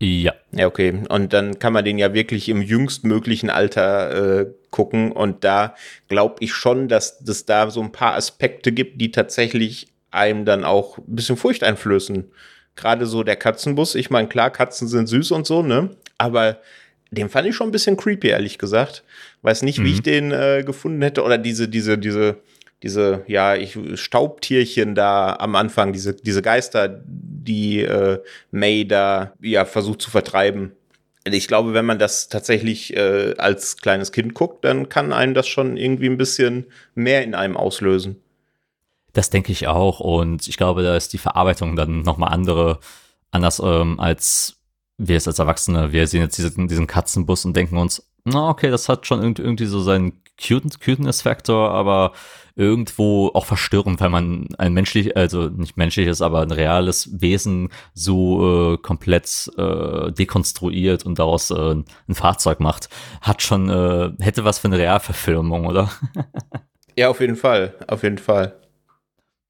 [0.00, 0.34] Ja.
[0.52, 1.02] Ja, okay.
[1.08, 5.12] Und dann kann man den ja wirklich im jüngstmöglichen Alter äh, gucken.
[5.12, 5.74] Und da
[6.08, 10.64] glaube ich schon, dass es da so ein paar Aspekte gibt, die tatsächlich einem dann
[10.64, 12.30] auch ein bisschen Furcht einflößen.
[12.76, 13.96] Gerade so der Katzenbus.
[13.96, 15.90] Ich meine, klar, Katzen sind süß und so, ne?
[16.16, 16.58] Aber
[17.10, 19.02] den fand ich schon ein bisschen creepy, ehrlich gesagt.
[19.42, 19.84] Weiß nicht, mhm.
[19.84, 21.24] wie ich den äh, gefunden hätte.
[21.24, 22.40] Oder diese, diese, diese
[22.82, 27.02] diese, ja, ich, Staubtierchen da am Anfang, diese, diese Geister,
[27.48, 30.72] die äh, May da ja versucht zu vertreiben.
[31.24, 35.48] Ich glaube, wenn man das tatsächlich äh, als kleines Kind guckt, dann kann einen das
[35.48, 38.16] schon irgendwie ein bisschen mehr in einem auslösen.
[39.12, 40.00] Das denke ich auch.
[40.00, 42.78] Und ich glaube, da ist die Verarbeitung dann nochmal andere,
[43.30, 44.56] anders ähm, als
[44.96, 45.92] wir es als Erwachsene.
[45.92, 49.66] Wir sehen jetzt diesen, diesen Katzenbus und denken uns, na, okay, das hat schon irgendwie
[49.66, 52.12] so seinen Cuteness-Faktor, aber
[52.58, 58.74] irgendwo auch verstörend, weil man ein menschlich, also nicht menschliches, aber ein reales Wesen so
[58.74, 62.88] äh, komplett äh, dekonstruiert und daraus äh, ein Fahrzeug macht,
[63.20, 65.90] hat schon, äh, hätte was für eine Realverfilmung, oder?
[66.96, 68.58] ja, auf jeden Fall, auf jeden Fall.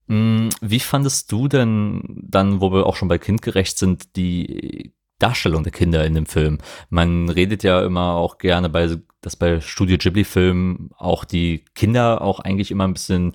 [0.08, 5.62] Mm, wie fandest du denn dann, wo wir auch schon bei kindgerecht sind, die Darstellung
[5.62, 6.58] der Kinder in dem Film?
[6.90, 12.40] Man redet ja immer auch gerne bei dass bei Studio Ghibli-Filmen auch die Kinder auch
[12.40, 13.34] eigentlich immer ein bisschen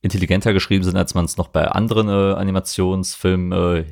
[0.00, 3.84] intelligenter geschrieben sind, als man es noch bei anderen äh, Animationsfilmen äh,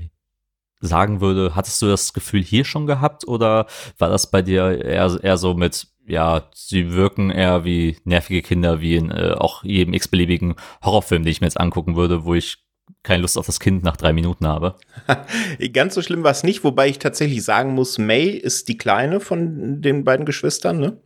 [0.80, 1.54] sagen würde.
[1.54, 3.66] Hattest du das Gefühl hier schon gehabt oder
[3.98, 8.80] war das bei dir eher, eher so mit, ja, sie wirken eher wie nervige Kinder,
[8.80, 12.56] wie in äh, auch jedem x-beliebigen Horrorfilm, den ich mir jetzt angucken würde, wo ich
[13.02, 14.76] keine Lust auf das Kind nach drei Minuten habe.
[15.74, 19.20] Ganz so schlimm war es nicht, wobei ich tatsächlich sagen muss, May ist die kleine
[19.20, 20.96] von den beiden Geschwistern, ne?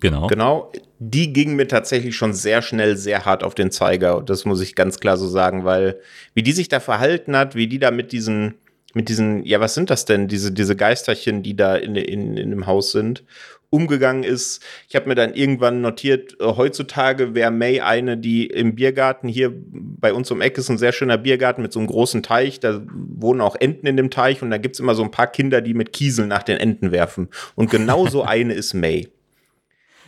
[0.00, 0.26] Genau.
[0.26, 0.72] Genau.
[0.98, 4.22] Die ging mir tatsächlich schon sehr schnell, sehr hart auf den Zeiger.
[4.22, 6.00] Das muss ich ganz klar so sagen, weil
[6.34, 8.54] wie die sich da verhalten hat, wie die da mit diesen
[8.94, 12.50] mit diesen, ja, was sind das denn, diese, diese Geisterchen, die da in, in, in
[12.50, 13.24] dem Haus sind,
[13.70, 14.62] umgegangen ist.
[14.86, 19.50] Ich habe mir dann irgendwann notiert, äh, heutzutage wäre May eine, die im Biergarten hier
[19.54, 22.60] bei uns um Eck ist ein sehr schöner Biergarten mit so einem großen Teich.
[22.60, 25.26] Da wohnen auch Enten in dem Teich und da gibt es immer so ein paar
[25.26, 27.28] Kinder, die mit Kieseln nach den Enten werfen.
[27.54, 29.08] Und genau so eine ist May.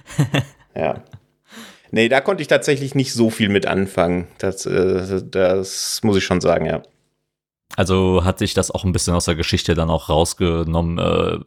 [0.76, 1.02] ja.
[1.90, 4.26] Nee, da konnte ich tatsächlich nicht so viel mit anfangen.
[4.38, 6.82] Das, äh, das muss ich schon sagen, ja.
[7.76, 11.38] Also hat sich das auch ein bisschen aus der Geschichte dann auch rausgenommen, äh,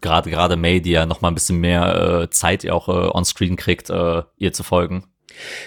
[0.00, 3.24] gerade gerade May, die ja noch mal ein bisschen mehr äh, Zeit auch äh, on
[3.24, 5.04] Screen kriegt, äh, ihr zu folgen.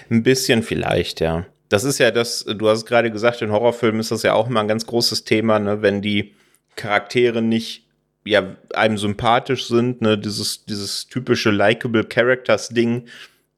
[0.09, 1.45] Ein bisschen vielleicht, ja.
[1.69, 4.47] Das ist ja das, du hast es gerade gesagt, in Horrorfilmen ist das ja auch
[4.47, 6.33] immer ein ganz großes Thema, ne, wenn die
[6.75, 7.82] Charaktere nicht
[8.25, 13.07] ja einem sympathisch sind, ne, dieses dieses typische likable Characters Ding,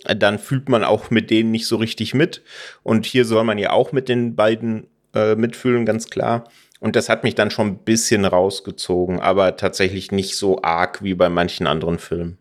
[0.03, 2.41] dann fühlt man auch mit denen nicht so richtig mit
[2.83, 6.45] und hier soll man ja auch mit den beiden äh, mitfühlen, ganz klar.
[6.79, 11.15] Und das hat mich dann schon ein bisschen rausgezogen, aber tatsächlich nicht so arg wie
[11.15, 12.37] bei manchen anderen Filmen.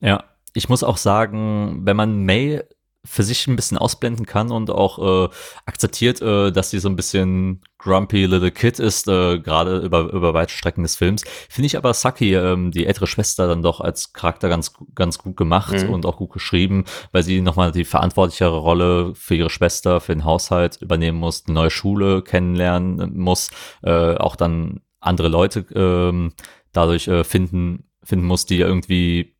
[0.00, 2.62] Ja, ich muss auch sagen, wenn man May
[3.04, 5.28] für sich ein bisschen ausblenden kann und auch äh,
[5.66, 10.32] akzeptiert, äh, dass sie so ein bisschen grumpy little kid ist, äh, gerade über, über
[10.32, 11.22] weite Strecken des Films.
[11.50, 15.36] Finde ich aber Saki, ähm, die ältere Schwester, dann doch als Charakter ganz, ganz gut
[15.36, 15.90] gemacht mhm.
[15.90, 20.24] und auch gut geschrieben, weil sie nochmal die verantwortlichere Rolle für ihre Schwester, für den
[20.24, 23.50] Haushalt übernehmen muss, eine neue Schule kennenlernen muss,
[23.82, 26.32] äh, auch dann andere Leute ähm,
[26.72, 29.33] dadurch äh, finden, finden muss, die irgendwie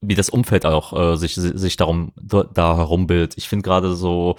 [0.00, 3.34] wie das Umfeld auch äh, sich, sich darum da herumbildet.
[3.36, 4.36] Ich finde gerade so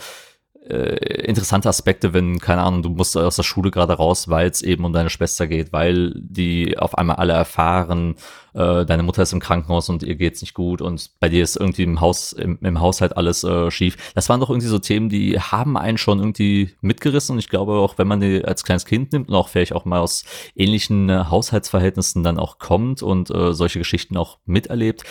[0.68, 4.62] äh, interessante Aspekte, wenn, keine Ahnung, du musst aus der Schule gerade raus, weil es
[4.62, 8.16] eben um deine Schwester geht, weil die auf einmal alle erfahren,
[8.54, 11.56] äh, deine Mutter ist im Krankenhaus und ihr geht's nicht gut und bei dir ist
[11.56, 14.14] irgendwie im Haus, im, im Haushalt alles äh, schief.
[14.14, 17.74] Das waren doch irgendwie so Themen, die haben einen schon irgendwie mitgerissen und ich glaube
[17.74, 21.10] auch, wenn man die als kleines Kind nimmt und auch vielleicht auch mal aus ähnlichen
[21.10, 25.04] äh, Haushaltsverhältnissen dann auch kommt und äh, solche Geschichten auch miterlebt,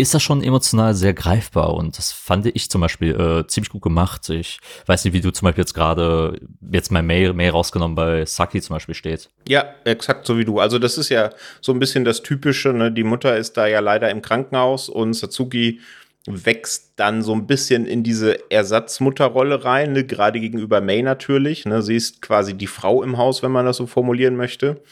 [0.00, 3.82] ist das schon emotional sehr greifbar und das fand ich zum Beispiel äh, ziemlich gut
[3.82, 4.28] gemacht.
[4.30, 6.40] Ich weiß nicht, wie du zum Beispiel jetzt gerade
[6.72, 9.30] jetzt mein Mail, Mail rausgenommen bei Saki zum Beispiel steht.
[9.48, 10.58] Ja, exakt so wie du.
[10.58, 12.72] Also das ist ja so ein bisschen das Typische.
[12.72, 12.92] Ne?
[12.92, 15.80] Die Mutter ist da ja leider im Krankenhaus und Satsuki
[16.26, 20.04] wächst dann so ein bisschen in diese Ersatzmutterrolle rein, ne?
[20.04, 21.64] gerade gegenüber May natürlich.
[21.64, 21.82] Ne?
[21.82, 24.82] Sie ist quasi die Frau im Haus, wenn man das so formulieren möchte.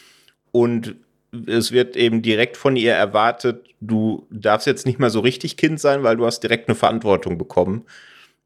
[0.51, 0.95] Und
[1.47, 5.79] es wird eben direkt von ihr erwartet, du darfst jetzt nicht mehr so richtig Kind
[5.79, 7.85] sein, weil du hast direkt eine Verantwortung bekommen.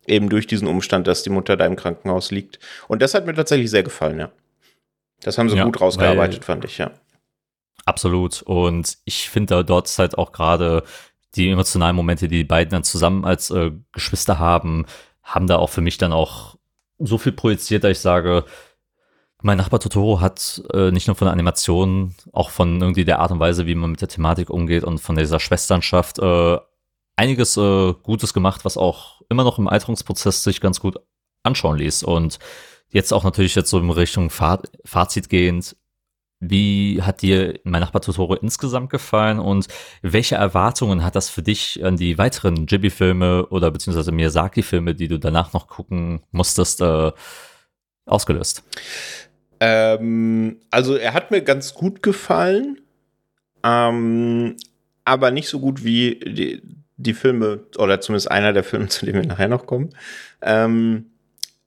[0.05, 2.59] Eben durch diesen Umstand, dass die Mutter da im Krankenhaus liegt.
[2.89, 4.31] Und das hat mir tatsächlich sehr gefallen, ja.
[5.21, 6.91] Das haben sie ja, gut rausgearbeitet, fand ich, ja.
[7.85, 8.41] Absolut.
[8.41, 10.83] Und ich finde dort ist halt auch gerade
[11.35, 14.85] die emotionalen Momente, die die beiden dann zusammen als äh, Geschwister haben,
[15.23, 16.57] haben da auch für mich dann auch
[16.99, 18.45] so viel projiziert, dass ich sage,
[19.43, 23.31] mein Nachbar Totoro hat äh, nicht nur von der Animation, auch von irgendwie der Art
[23.31, 26.57] und Weise, wie man mit der Thematik umgeht und von dieser Schwesternschaft äh,
[27.17, 30.97] einiges äh, Gutes gemacht, was auch immer noch im Alterungsprozess sich ganz gut
[31.43, 32.03] anschauen ließ.
[32.03, 32.39] Und
[32.89, 35.75] jetzt auch natürlich jetzt so in Richtung Fazit gehend,
[36.39, 39.67] wie hat dir mein Nachbar Totoro insgesamt gefallen und
[40.01, 45.19] welche Erwartungen hat das für dich an die weiteren Ghibli-Filme oder beziehungsweise Miyazaki-Filme, die du
[45.19, 47.11] danach noch gucken musstest, äh,
[48.05, 48.63] ausgelöst?
[49.65, 52.81] Ähm, also er hat mir ganz gut gefallen,
[53.63, 54.57] ähm,
[55.05, 56.61] aber nicht so gut wie die,
[56.97, 59.91] die, Filme, oder zumindest einer der Filme, zu denen wir nachher noch kommen.
[60.41, 61.05] Ähm,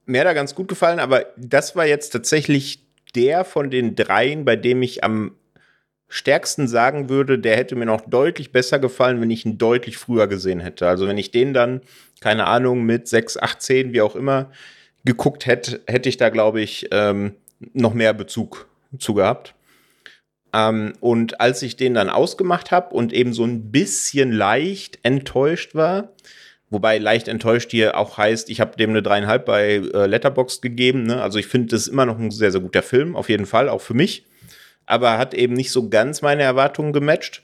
[0.05, 4.45] mir hat er ganz gut gefallen, aber das war jetzt tatsächlich der von den dreien,
[4.45, 5.35] bei dem ich am
[6.09, 10.27] stärksten sagen würde, der hätte mir noch deutlich besser gefallen, wenn ich ihn deutlich früher
[10.27, 10.87] gesehen hätte.
[10.87, 11.81] Also wenn ich den dann,
[12.21, 14.53] keine Ahnung, mit 6, 8, 10, wie auch immer,
[15.07, 17.37] geguckt hätte, hätte ich da, glaube ich, ähm,
[17.73, 19.55] noch mehr Bezug zu gehabt.
[20.53, 25.75] Ähm, und als ich den dann ausgemacht habe und eben so ein bisschen leicht enttäuscht
[25.75, 26.13] war,
[26.71, 31.05] wobei leicht enttäuscht hier auch heißt, ich habe dem eine dreieinhalb bei äh, Letterboxd gegeben.
[31.05, 31.23] Ne?
[31.23, 33.69] Also ich finde, das ist immer noch ein sehr, sehr guter Film, auf jeden Fall,
[33.69, 34.25] auch für mich.
[34.87, 37.43] Aber hat eben nicht so ganz meine Erwartungen gematcht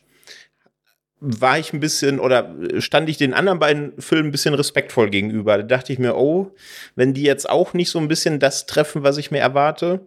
[1.25, 5.57] war ich ein bisschen oder stand ich den anderen beiden Filmen ein bisschen respektvoll gegenüber.
[5.57, 6.51] Da dachte ich mir, oh,
[6.97, 10.01] wenn die jetzt auch nicht so ein bisschen das treffen, was ich mir erwarte.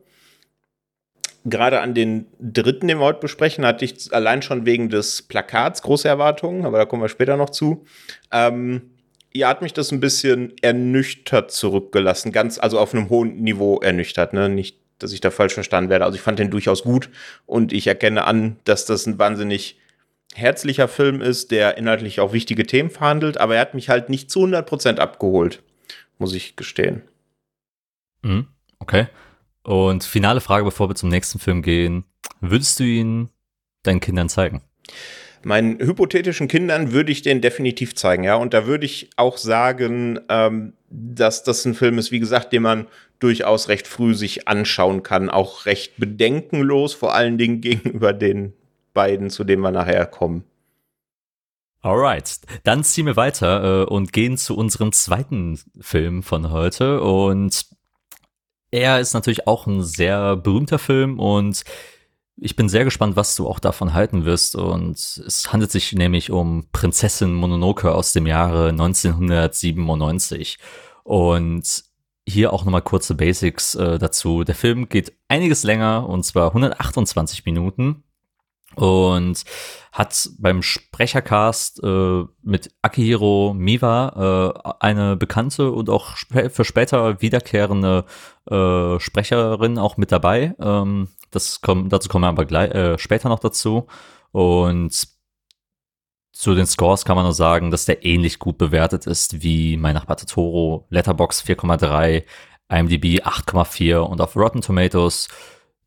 [1.45, 5.81] Gerade an den dritten, den wir heute besprechen, hatte ich allein schon wegen des Plakats
[5.83, 7.85] große Erwartungen, aber da kommen wir später noch zu.
[8.33, 8.89] Ähm,
[9.31, 14.33] ihr hat mich das ein bisschen ernüchtert zurückgelassen, ganz, also auf einem hohen Niveau ernüchtert,
[14.33, 14.49] ne?
[14.49, 16.03] Nicht, dass ich da falsch verstanden werde.
[16.03, 17.09] Also ich fand den durchaus gut
[17.45, 19.77] und ich erkenne an, dass das ein wahnsinnig
[20.35, 24.29] herzlicher Film ist, der inhaltlich auch wichtige Themen verhandelt, aber er hat mich halt nicht
[24.29, 25.63] zu 100% abgeholt,
[26.17, 27.03] muss ich gestehen.
[28.21, 28.47] Mhm,
[28.79, 29.07] okay.
[29.63, 32.03] Und finale Frage, bevor wir zum nächsten Film gehen.
[32.41, 33.29] Würdest du ihn
[33.83, 34.61] deinen Kindern zeigen?
[35.43, 38.35] Meinen hypothetischen Kindern würde ich den definitiv zeigen, ja.
[38.35, 42.63] Und da würde ich auch sagen, ähm, dass das ein Film ist, wie gesagt, den
[42.63, 42.87] man
[43.19, 45.29] durchaus recht früh sich anschauen kann.
[45.29, 48.53] Auch recht bedenkenlos, vor allen Dingen gegenüber den
[48.95, 50.43] beiden, zu denen wir nachher kommen.
[51.81, 57.01] Alright, dann ziehen wir weiter äh, und gehen zu unserem zweiten Film von heute.
[57.01, 57.67] Und
[58.71, 61.63] er ist natürlich auch ein sehr berühmter Film und
[62.37, 64.55] ich bin sehr gespannt, was du auch davon halten wirst.
[64.55, 70.57] Und es handelt sich nämlich um Prinzessin Mononoke aus dem Jahre 1997.
[71.03, 71.83] Und
[72.27, 74.43] hier auch nochmal kurze Basics äh, dazu.
[74.43, 78.03] Der Film geht einiges länger und zwar 128 Minuten
[78.75, 79.43] und
[79.91, 87.21] hat beim Sprechercast äh, mit Akihiro Miwa äh, eine bekannte und auch sp für später
[87.21, 88.05] wiederkehrende
[88.49, 90.53] äh, Sprecherin auch mit dabei.
[90.59, 93.87] Ähm, das kommt, dazu kommen wir aber gleich, äh, später noch dazu.
[94.31, 95.07] Und
[96.33, 99.93] zu den Scores kann man nur sagen, dass der ähnlich gut bewertet ist wie mein
[99.95, 102.23] Nachbar Totoro, Letterbox 4,3,
[102.67, 105.29] IMDb 8,4 und auf Rotten Tomatoes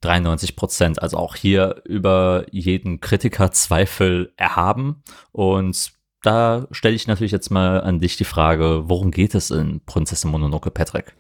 [0.00, 1.02] 93 Prozent.
[1.02, 5.02] Also auch hier über jeden Kritiker Zweifel erhaben.
[5.32, 9.80] Und da stelle ich natürlich jetzt mal an dich die Frage, worum geht es in
[9.87, 11.12] Prinzessin Mononoke, Patrick?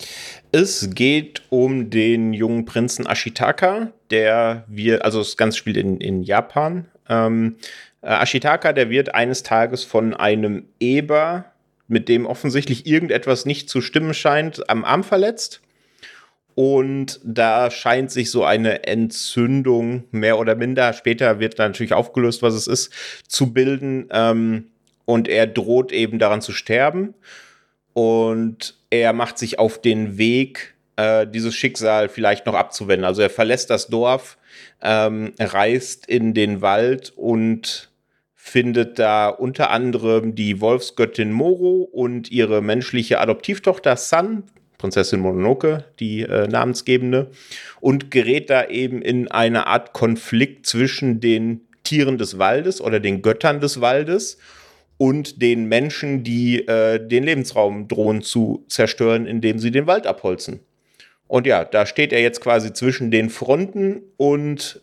[0.50, 6.22] Es geht um den jungen Prinzen Ashitaka, der wir, also das Ganze spielt in, in
[6.22, 6.88] Japan.
[7.08, 7.56] Ähm,
[8.02, 11.44] äh, Ashitaka, der wird eines Tages von einem Eber,
[11.86, 15.62] mit dem offensichtlich irgendetwas nicht zu stimmen scheint, am Arm verletzt.
[16.60, 22.54] Und da scheint sich so eine Entzündung mehr oder minder, später wird natürlich aufgelöst, was
[22.54, 22.92] es ist,
[23.28, 24.08] zu bilden.
[24.10, 24.66] Ähm,
[25.04, 27.14] und er droht eben daran zu sterben.
[27.92, 33.04] Und er macht sich auf den Weg, äh, dieses Schicksal vielleicht noch abzuwenden.
[33.04, 34.36] Also er verlässt das Dorf,
[34.82, 37.88] ähm, reist in den Wald und
[38.34, 44.42] findet da unter anderem die Wolfsgöttin Moro und ihre menschliche Adoptivtochter Sun,
[44.78, 47.30] Prinzessin Mononoke, die äh, namensgebende,
[47.80, 53.22] und gerät da eben in eine Art Konflikt zwischen den Tieren des Waldes oder den
[53.22, 54.38] Göttern des Waldes
[54.96, 60.60] und den Menschen, die äh, den Lebensraum drohen zu zerstören, indem sie den Wald abholzen.
[61.26, 64.80] Und ja, da steht er jetzt quasi zwischen den Fronten und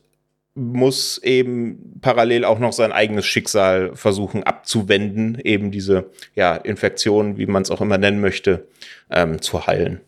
[0.56, 7.46] muss eben parallel auch noch sein eigenes Schicksal versuchen abzuwenden, eben diese ja, Infektion, wie
[7.46, 8.68] man es auch immer nennen möchte,
[9.10, 10.02] ähm, zu heilen.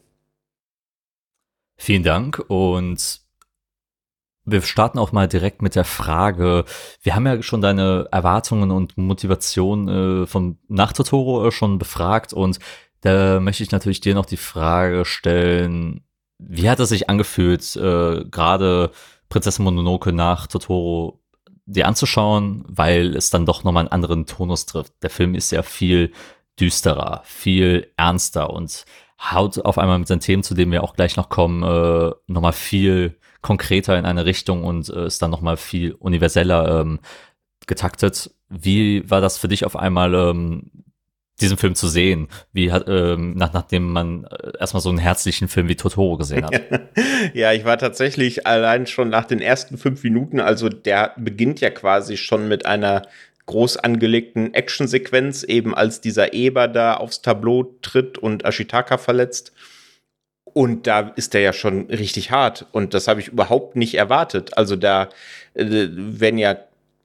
[1.75, 3.21] Vielen Dank und
[4.45, 6.63] wir starten auch mal direkt mit der Frage.
[7.01, 12.31] Wir haben ja schon deine Erwartungen und Motivation äh, von nach Totoro äh, schon befragt
[12.31, 12.59] und
[13.01, 16.05] da möchte ich natürlich dir noch die Frage stellen,
[16.39, 18.91] wie hat es sich angefühlt, äh, gerade
[19.29, 21.19] Prinzessin Mononoke nach Totoro
[21.65, 24.93] dir anzuschauen, weil es dann doch nochmal einen anderen Tonus trifft.
[25.03, 26.13] Der Film ist ja viel
[26.59, 28.85] düsterer, viel ernster und
[29.19, 32.53] haut auf einmal mit seinen Themen, zu denen wir auch gleich noch kommen, äh, nochmal
[32.53, 36.99] viel konkreter in eine Richtung und äh, ist dann nochmal viel universeller ähm,
[37.67, 38.31] getaktet.
[38.49, 40.71] Wie war das für dich auf einmal, ähm,
[41.39, 45.67] diesen Film zu sehen, wie ähm, nach, nachdem man äh, erstmal so einen herzlichen Film
[45.67, 46.61] wie Totoro gesehen hat.
[47.33, 51.69] ja, ich war tatsächlich allein schon nach den ersten fünf Minuten, also der beginnt ja
[51.69, 53.03] quasi schon mit einer
[53.45, 59.53] groß angelegten Actionsequenz, eben als dieser Eber da aufs Tableau tritt und Ashitaka verletzt.
[60.43, 62.65] Und da ist der ja schon richtig hart.
[62.71, 64.57] Und das habe ich überhaupt nicht erwartet.
[64.57, 65.09] Also da
[65.53, 66.57] äh, werden ja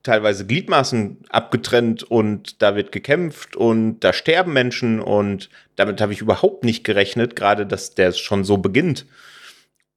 [0.03, 6.21] teilweise Gliedmaßen abgetrennt und da wird gekämpft und da sterben Menschen und damit habe ich
[6.21, 9.07] überhaupt nicht gerechnet, gerade dass der schon so beginnt.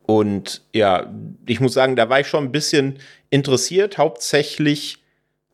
[0.03, 1.11] Und ja,
[1.47, 2.99] ich muss sagen, da war ich schon ein bisschen
[3.31, 4.99] interessiert, hauptsächlich,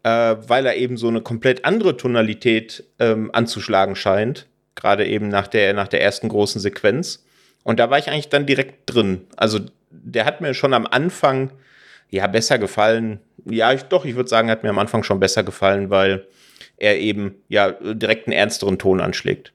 [0.04, 5.48] äh, weil er eben so eine komplett andere Tonalität ähm, anzuschlagen scheint, gerade eben nach
[5.48, 7.24] der, nach der ersten großen Sequenz.
[7.64, 9.22] Und da war ich eigentlich dann direkt drin.
[9.38, 9.60] Also
[9.90, 11.52] der hat mir schon am Anfang
[12.12, 13.20] ja besser gefallen.
[13.46, 16.28] Ja, ich, doch, ich würde sagen, hat mir am Anfang schon besser gefallen, weil
[16.78, 19.54] er eben ja direkt einen ernsteren Ton anschlägt.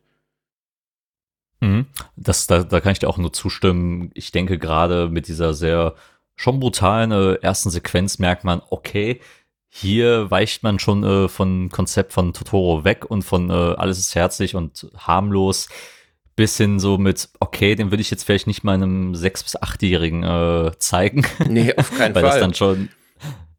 [1.60, 1.86] Mhm.
[2.16, 4.10] Das, da, da kann ich dir auch nur zustimmen.
[4.14, 5.94] Ich denke gerade mit dieser sehr
[6.34, 9.20] schon brutalen äh, ersten Sequenz merkt man, okay,
[9.68, 14.14] hier weicht man schon äh, von Konzept von Totoro weg und von äh, alles ist
[14.14, 15.68] herzlich und harmlos
[16.36, 19.56] bis hin so mit, okay, den würde ich jetzt vielleicht nicht mal einem sechs- bis
[19.60, 21.26] achtjährigen äh, zeigen.
[21.48, 22.32] Nee, auf keinen weil Fall.
[22.32, 22.90] Das dann schon,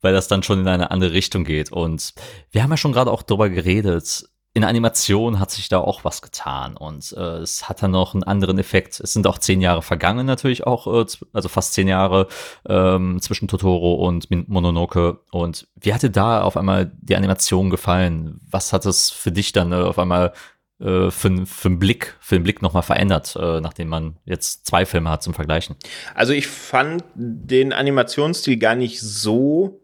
[0.01, 1.71] weil das dann schon in eine andere Richtung geht.
[1.71, 2.13] Und
[2.51, 4.25] wir haben ja schon gerade auch darüber geredet.
[4.53, 8.23] in Animation hat sich da auch was getan und äh, es hat dann noch einen
[8.23, 8.99] anderen Effekt.
[8.99, 12.28] Es sind auch zehn Jahre vergangen natürlich auch, äh, also fast zehn Jahre
[12.67, 15.19] ähm, zwischen Totoro und Mononoke.
[15.32, 18.39] Und wie hat dir da auf einmal die Animation gefallen?
[18.49, 20.34] Was hat es für dich dann äh, auf einmal
[20.80, 25.09] für, für einen Blick, für den Blick nochmal verändert, äh, nachdem man jetzt zwei Filme
[25.09, 25.75] hat zum Vergleichen?
[26.13, 29.80] Also ich fand den Animationsstil gar nicht so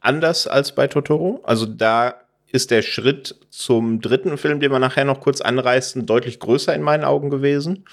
[0.00, 1.40] anders als bei Totoro.
[1.44, 2.14] Also da
[2.50, 6.82] ist der Schritt zum dritten Film, den wir nachher noch kurz anreißen, deutlich größer in
[6.82, 7.84] meinen Augen gewesen.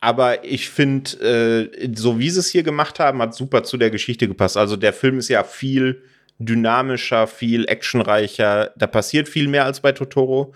[0.00, 3.90] Aber ich finde, äh, so wie sie es hier gemacht haben, hat super zu der
[3.90, 4.56] Geschichte gepasst.
[4.56, 6.02] Also der Film ist ja viel
[6.38, 8.72] dynamischer, viel actionreicher.
[8.76, 10.54] Da passiert viel mehr als bei Totoro.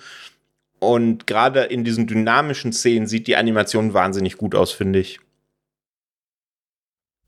[0.83, 5.21] Und gerade in diesen dynamischen Szenen sieht die Animation wahnsinnig gut aus, finde ich.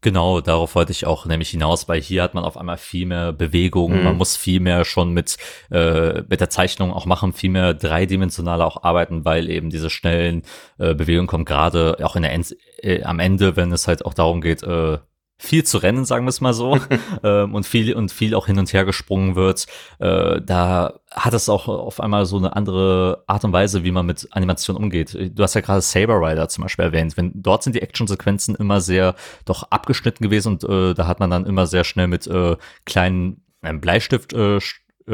[0.00, 3.32] Genau, darauf wollte ich auch nämlich hinaus, weil hier hat man auf einmal viel mehr
[3.32, 4.02] Bewegung, mhm.
[4.02, 5.36] man muss viel mehr schon mit,
[5.70, 10.42] äh, mit der Zeichnung auch machen, viel mehr dreidimensionaler auch arbeiten, weil eben diese schnellen
[10.78, 14.14] äh, Bewegungen kommen, gerade auch in der End äh, am Ende, wenn es halt auch
[14.14, 14.98] darum geht, äh,
[15.36, 16.78] viel zu rennen, sagen wir es mal so,
[17.22, 19.66] ähm, und viel und viel auch hin und her gesprungen wird.
[19.98, 24.06] Äh, da hat es auch auf einmal so eine andere Art und Weise, wie man
[24.06, 25.14] mit Animation umgeht.
[25.34, 27.16] Du hast ja gerade Saber Rider zum Beispiel erwähnt.
[27.16, 29.14] Wenn dort sind die Actionsequenzen immer sehr
[29.44, 33.44] doch abgeschnitten gewesen und äh, da hat man dann immer sehr schnell mit äh, kleinen
[33.62, 34.60] äh, Bleistift äh,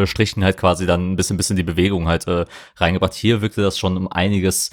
[0.05, 2.45] Strichen halt quasi dann ein bisschen, bisschen die Bewegung halt äh,
[2.77, 3.14] reingebracht.
[3.14, 4.71] Hier wirkte das schon um einiges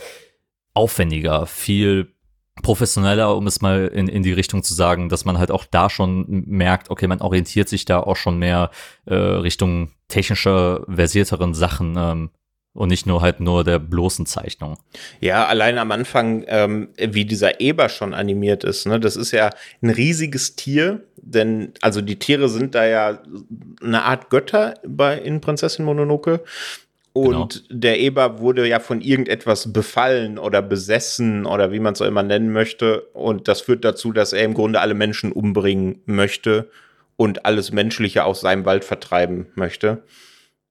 [0.73, 2.13] aufwendiger, viel
[2.61, 5.89] professioneller, um es mal in, in die Richtung zu sagen, dass man halt auch da
[5.89, 8.71] schon merkt, okay, man orientiert sich da auch schon mehr
[9.05, 12.29] äh, Richtung technischer, versierteren Sachen ähm,
[12.73, 14.77] und nicht nur halt nur der bloßen Zeichnung.
[15.19, 19.49] Ja, allein am Anfang, ähm, wie dieser Eber schon animiert ist, ne, das ist ja
[19.81, 23.19] ein riesiges Tier, denn also die Tiere sind da ja
[23.81, 26.43] eine Art Götter bei in Prinzessin Mononoke
[27.21, 27.79] und genau.
[27.79, 32.23] der Eber wurde ja von irgendetwas befallen oder besessen oder wie man es auch immer
[32.23, 33.01] nennen möchte.
[33.13, 36.69] Und das führt dazu, dass er im Grunde alle Menschen umbringen möchte
[37.15, 40.03] und alles Menschliche aus seinem Wald vertreiben möchte.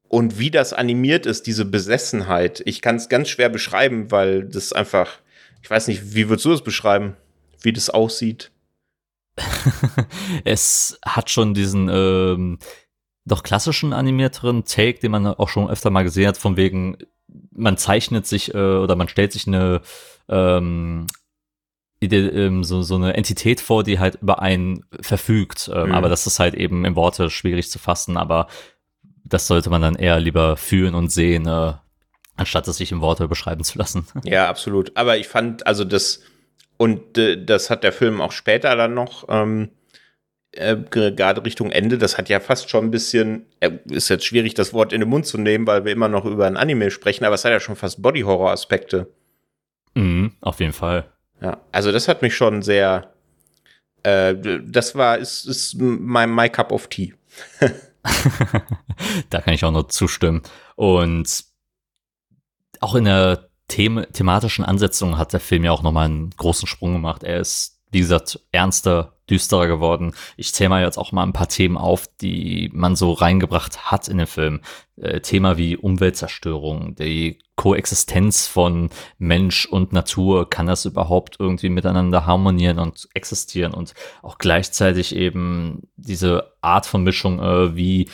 [0.09, 4.73] Und wie das animiert ist, diese Besessenheit, ich kann es ganz schwer beschreiben, weil das
[4.73, 5.19] einfach,
[5.63, 7.17] ich weiß nicht, wie würdest du es beschreiben,
[7.63, 8.53] wie das aussieht?
[10.45, 12.59] es hat schon diesen, ähm,
[13.27, 16.97] doch klassischen animierteren Take, den man auch schon öfter mal gesehen hat, von wegen,
[17.51, 19.83] man zeichnet sich äh, oder man stellt sich eine
[20.29, 21.07] ähm,
[21.99, 25.71] Idee, ähm, so, so eine Entität vor, die halt über einen verfügt.
[25.75, 25.95] Ähm, mhm.
[25.95, 28.47] Aber das ist halt eben in Worte schwierig zu fassen, aber
[29.25, 31.73] das sollte man dann eher lieber fühlen und sehen, äh,
[32.37, 34.07] anstatt es sich in Worte beschreiben zu lassen.
[34.25, 34.97] Ja, absolut.
[34.97, 36.23] Aber ich fand, also das,
[36.77, 39.71] und äh, das hat der Film auch später dann noch ähm,
[40.57, 44.55] äh, gerade Richtung Ende, das hat ja fast schon ein bisschen, äh, ist jetzt schwierig,
[44.55, 47.25] das Wort in den Mund zu nehmen, weil wir immer noch über ein Anime sprechen,
[47.25, 49.09] aber es hat ja schon fast Body-Horror-Aspekte.
[49.95, 51.11] Mhm, auf jeden Fall.
[51.41, 53.13] Ja, also das hat mich schon sehr,
[54.03, 54.35] äh,
[54.65, 57.15] das war, ist, ist mein my Cup of Tea.
[59.31, 60.43] da kann ich auch nur zustimmen.
[60.75, 61.45] Und
[62.81, 66.93] auch in der them thematischen Ansetzung hat der Film ja auch nochmal einen großen Sprung
[66.93, 67.23] gemacht.
[67.25, 70.13] Er ist, wie gesagt, ernster düsterer geworden.
[70.37, 74.07] Ich zähle mal jetzt auch mal ein paar Themen auf, die man so reingebracht hat
[74.09, 74.61] in den Film.
[75.01, 82.27] Äh, Thema wie Umweltzerstörung, die Koexistenz von Mensch und Natur, kann das überhaupt irgendwie miteinander
[82.27, 88.11] harmonieren und existieren und auch gleichzeitig eben diese Art von Mischung, äh, wie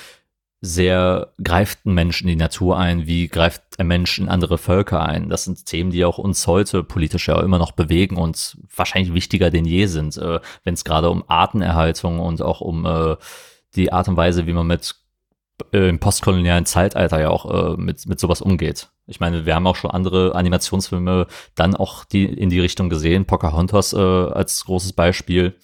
[0.65, 5.05] sehr greift ein Mensch in die Natur ein, wie greift ein Mensch in andere Völker
[5.05, 5.29] ein.
[5.29, 9.51] Das sind Themen, die auch uns heute politisch ja immer noch bewegen und wahrscheinlich wichtiger
[9.51, 13.17] denn je sind, äh, wenn es gerade um Artenerhaltung und auch um äh,
[13.75, 14.95] die Art und Weise, wie man mit
[15.73, 18.89] äh, im postkolonialen Zeitalter ja auch äh, mit, mit sowas umgeht.
[19.09, 23.25] Ich meine, wir haben auch schon andere Animationsfilme dann auch die in die Richtung gesehen,
[23.25, 25.57] Pocahontas äh, als großes Beispiel.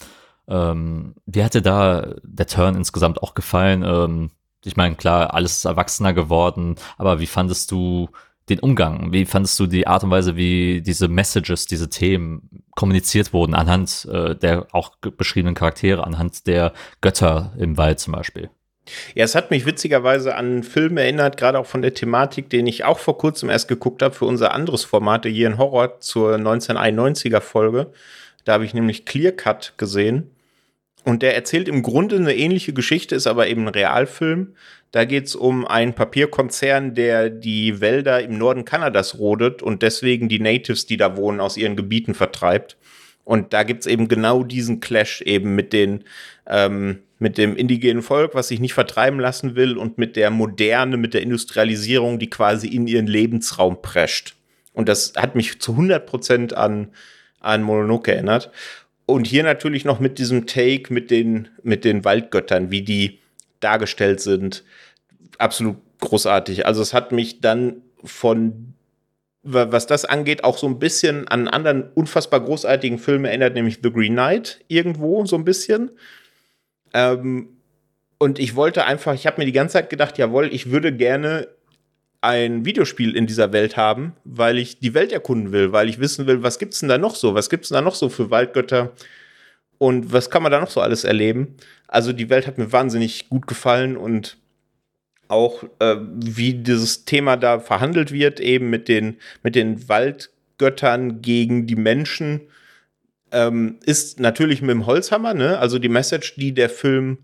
[0.48, 3.84] Ähm, wie hat dir da der Turn insgesamt auch gefallen?
[3.86, 4.30] Ähm,
[4.68, 8.08] ich meine, klar, alles ist erwachsener geworden, aber wie fandest du
[8.48, 9.12] den Umgang?
[9.12, 14.08] Wie fandest du die Art und Weise, wie diese Messages, diese Themen kommuniziert wurden anhand
[14.10, 18.50] äh, der auch beschriebenen Charaktere, anhand der Götter im Wald zum Beispiel?
[19.14, 22.66] Ja, es hat mich witzigerweise an einen Film erinnert, gerade auch von der Thematik, den
[22.66, 26.34] ich auch vor kurzem erst geguckt habe für unser anderes Format, hier in Horror zur
[26.36, 27.88] 1991er Folge.
[28.44, 30.30] Da habe ich nämlich Clear Cut gesehen.
[31.04, 34.54] Und der erzählt im Grunde eine ähnliche Geschichte, ist aber eben ein Realfilm.
[34.90, 40.28] Da geht es um einen Papierkonzern, der die Wälder im Norden Kanadas rodet und deswegen
[40.28, 42.76] die Natives, die da wohnen, aus ihren Gebieten vertreibt.
[43.24, 46.04] Und da gibt es eben genau diesen Clash eben mit den,
[46.46, 50.96] ähm, mit dem indigenen Volk, was sich nicht vertreiben lassen will und mit der Moderne,
[50.96, 54.34] mit der Industrialisierung, die quasi in ihren Lebensraum prescht.
[54.72, 56.88] Und das hat mich zu 100 Prozent an,
[57.40, 58.50] an Mononoke erinnert.
[59.08, 63.20] Und hier natürlich noch mit diesem Take mit den, mit den Waldgöttern, wie die
[63.58, 64.64] dargestellt sind.
[65.38, 66.66] Absolut großartig.
[66.66, 68.74] Also es hat mich dann von
[69.42, 73.78] was das angeht, auch so ein bisschen an einen anderen unfassbar großartigen Film erinnert, nämlich
[73.82, 75.90] The Green Knight irgendwo so ein bisschen.
[76.92, 77.48] Ähm,
[78.18, 81.48] und ich wollte einfach, ich habe mir die ganze Zeit gedacht, jawohl, ich würde gerne
[82.28, 86.26] ein Videospiel in dieser Welt haben, weil ich die Welt erkunden will, weil ich wissen
[86.26, 87.34] will, was gibt's denn da noch so?
[87.34, 88.92] Was gibt's denn da noch so für Waldgötter?
[89.78, 91.56] Und was kann man da noch so alles erleben?
[91.86, 94.36] Also die Welt hat mir wahnsinnig gut gefallen und
[95.28, 101.66] auch äh, wie dieses Thema da verhandelt wird, eben mit den, mit den Waldgöttern gegen
[101.66, 102.42] die Menschen,
[103.32, 105.58] ähm, ist natürlich mit dem Holzhammer, ne?
[105.58, 107.18] Also die Message, die der Film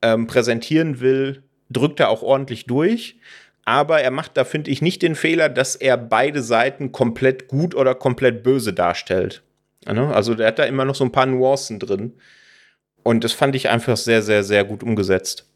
[0.00, 3.16] ähm, präsentieren will, drückt er auch ordentlich durch.
[3.64, 7.74] Aber er macht da, finde ich, nicht den Fehler, dass er beide Seiten komplett gut
[7.74, 9.42] oder komplett böse darstellt.
[9.86, 10.14] Ne?
[10.14, 12.14] Also der hat da immer noch so ein paar Nuancen drin.
[13.02, 15.46] Und das fand ich einfach sehr, sehr, sehr gut umgesetzt.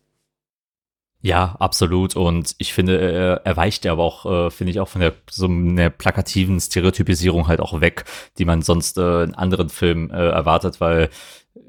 [1.20, 2.14] Ja, absolut.
[2.14, 5.14] Und ich finde, er, er weicht ja aber auch, äh, finde ich, auch von der
[5.28, 8.04] so einer plakativen Stereotypisierung halt auch weg,
[8.38, 11.08] die man sonst äh, in anderen Filmen äh, erwartet, weil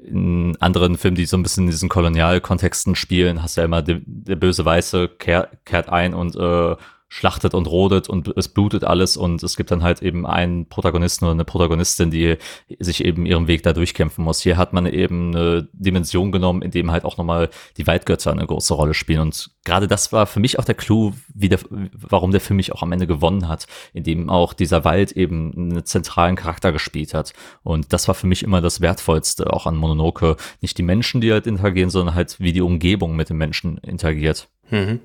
[0.04, 3.82] in anderen Filmen, die so ein bisschen in diesen Kolonialkontexten spielen, hast du ja immer
[3.82, 4.00] der,
[4.36, 6.76] böse Weiße kehrt, kehrt ein und äh,
[7.12, 11.24] schlachtet und rodet und es blutet alles und es gibt dann halt eben einen Protagonisten
[11.24, 12.36] oder eine Protagonistin, die
[12.78, 14.40] sich eben ihren Weg da durchkämpfen muss.
[14.40, 18.46] Hier hat man eben eine Dimension genommen, in dem halt auch nochmal die Waldgötter eine
[18.46, 21.58] große Rolle spielen und gerade das war für mich auch der Clou, wie der,
[21.92, 25.52] warum der Film mich auch am Ende gewonnen hat, in dem auch dieser Wald eben
[25.52, 27.32] einen zentralen Charakter gespielt hat
[27.64, 30.36] und das war für mich immer das Wertvollste auch an Mononoke.
[30.60, 34.48] Nicht die Menschen, die halt interagieren, sondern halt wie die Umgebung mit den Menschen interagiert.
[34.70, 35.00] Mhm.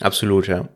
[0.00, 0.68] Absolut, ja.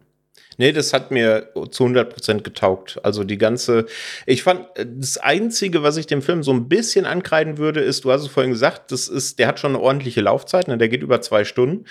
[0.59, 2.99] Nee, das hat mir zu 100% getaugt.
[3.03, 3.87] Also die ganze,
[4.25, 8.13] ich fand, das Einzige, was ich dem Film so ein bisschen ankreiden würde, ist, du
[8.13, 10.79] hast es vorhin gesagt, das ist, der hat schon eine ordentliche Laufzeit, ne?
[10.79, 11.85] der geht über zwei Stunden.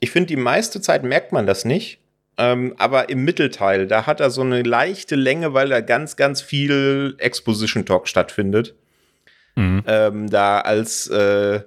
[0.00, 1.98] Ich finde, die meiste Zeit merkt man das nicht.
[2.38, 6.42] Ähm, aber im Mittelteil, da hat er so eine leichte Länge, weil da ganz, ganz
[6.42, 8.74] viel Exposition Talk stattfindet.
[9.54, 9.82] Mhm.
[9.86, 11.60] Ähm, da als äh,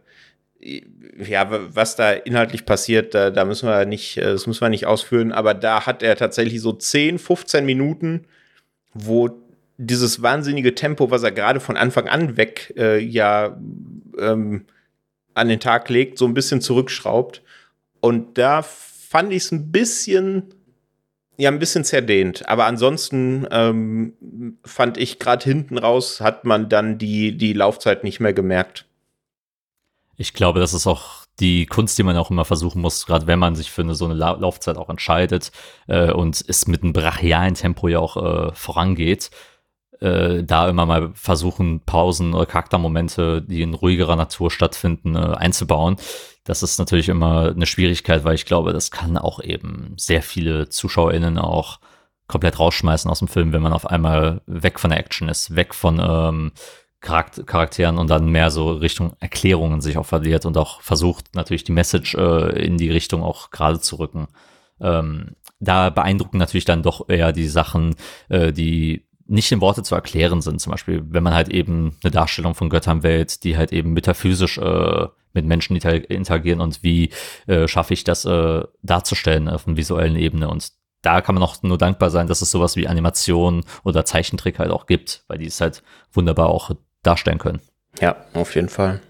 [0.62, 4.86] ja, was da inhaltlich passiert, da, da müssen wir nicht, äh, das müssen wir nicht
[4.86, 8.26] ausführen, aber da hat er tatsächlich so 10, 15 Minuten,
[8.94, 9.30] wo
[9.78, 13.58] dieses wahnsinnige Tempo, was er gerade von Anfang an weg äh, ja
[14.20, 14.66] ähm,
[15.34, 17.42] an den Tag legt, so ein bisschen zurückschraubt.
[18.02, 20.54] Und da fand ich es ein bisschen,
[21.38, 22.48] ja, ein bisschen zerdehnt.
[22.50, 28.20] Aber ansonsten ähm, fand ich gerade hinten raus, hat man dann die, die Laufzeit nicht
[28.20, 28.86] mehr gemerkt.
[30.20, 33.40] Ich glaube, das ist auch die Kunst, die man auch immer versuchen muss, gerade wenn
[33.40, 35.54] man sich für eine so eine La Laufzeit auch entscheidet
[35.88, 39.32] äh, und es mit einem brachialen Tempo ja auch äh, vorangeht,
[40.02, 45.96] äh, da immer mal versuchen, Pausen oder Charaktermomente, die in ruhigerer Natur stattfinden, äh, einzubauen.
[46.44, 50.68] Das ist natürlich immer eine Schwierigkeit, weil ich glaube, das kann auch eben sehr viele
[50.68, 51.80] ZuschauerInnen auch
[52.28, 55.74] komplett rausschmeißen aus dem Film, wenn man auf einmal weg von der Action ist, weg
[55.74, 56.52] von ähm,
[57.02, 61.64] Charakter Charakteren und dann mehr so Richtung Erklärungen sich auch verliert und auch versucht natürlich
[61.64, 64.28] die Message äh, in die Richtung auch gerade zu rücken.
[64.82, 67.96] Ähm, da beeindrucken natürlich dann doch eher die Sachen,
[68.30, 70.60] äh, die nicht in Worte zu erklären sind.
[70.60, 74.58] Zum Beispiel, wenn man halt eben eine Darstellung von Göttern wählt, die halt eben metaphysisch
[74.58, 77.12] äh, mit Menschen interagieren und wie
[77.46, 80.50] äh, schaffe ich das äh, darzustellen auf einer visuellen Ebene.
[80.50, 80.72] Und
[81.02, 84.72] da kann man auch nur dankbar sein, dass es sowas wie Animation oder Zeichentrick halt
[84.72, 86.72] auch gibt, weil die es halt wunderbar auch
[87.04, 87.62] darstellen können.
[88.00, 89.02] Ja, auf jeden Fall.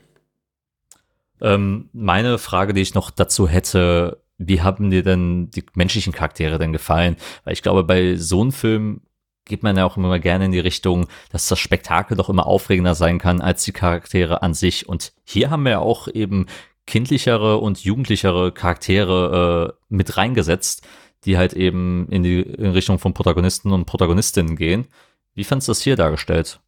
[1.41, 6.57] Ähm, meine Frage, die ich noch dazu hätte, wie haben dir denn die menschlichen Charaktere
[6.57, 7.17] denn gefallen?
[7.43, 9.01] Weil ich glaube, bei so einem Film
[9.45, 12.95] geht man ja auch immer gerne in die Richtung, dass das Spektakel doch immer aufregender
[12.95, 14.87] sein kann als die Charaktere an sich.
[14.87, 16.45] Und hier haben wir ja auch eben
[16.85, 20.87] kindlichere und jugendlichere Charaktere äh, mit reingesetzt,
[21.25, 24.87] die halt eben in die in Richtung von Protagonisten und Protagonistinnen gehen.
[25.33, 26.59] Wie fandest du das hier dargestellt?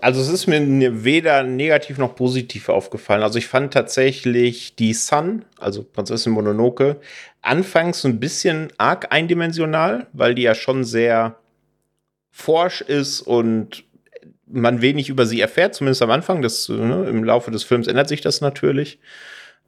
[0.00, 3.22] Also es ist mir ne, weder negativ noch positiv aufgefallen.
[3.22, 6.96] Also ich fand tatsächlich die Sun, also Prinzessin Mononoke,
[7.42, 11.36] anfangs ein bisschen arg eindimensional, weil die ja schon sehr
[12.30, 13.84] forsch ist und
[14.46, 16.40] man wenig über sie erfährt, zumindest am Anfang.
[16.40, 18.98] Das, ne, Im Laufe des Films ändert sich das natürlich.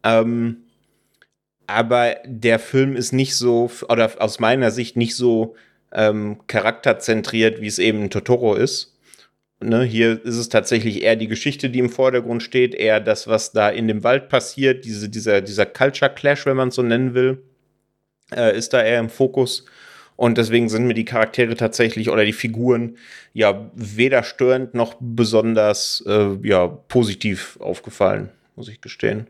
[0.04, 0.62] Ähm,
[1.66, 5.54] aber der Film ist nicht so, oder aus meiner Sicht nicht so
[5.92, 8.91] ähm, charakterzentriert, wie es eben Totoro ist
[9.62, 13.52] Ne, hier ist es tatsächlich eher die Geschichte, die im Vordergrund steht, eher das, was
[13.52, 17.14] da in dem Wald passiert, diese, dieser, dieser Culture Clash, wenn man es so nennen
[17.14, 17.42] will,
[18.34, 19.64] äh, ist da eher im Fokus.
[20.16, 22.96] Und deswegen sind mir die Charaktere tatsächlich oder die Figuren
[23.32, 29.26] ja weder störend noch besonders äh, ja, positiv aufgefallen, muss ich gestehen.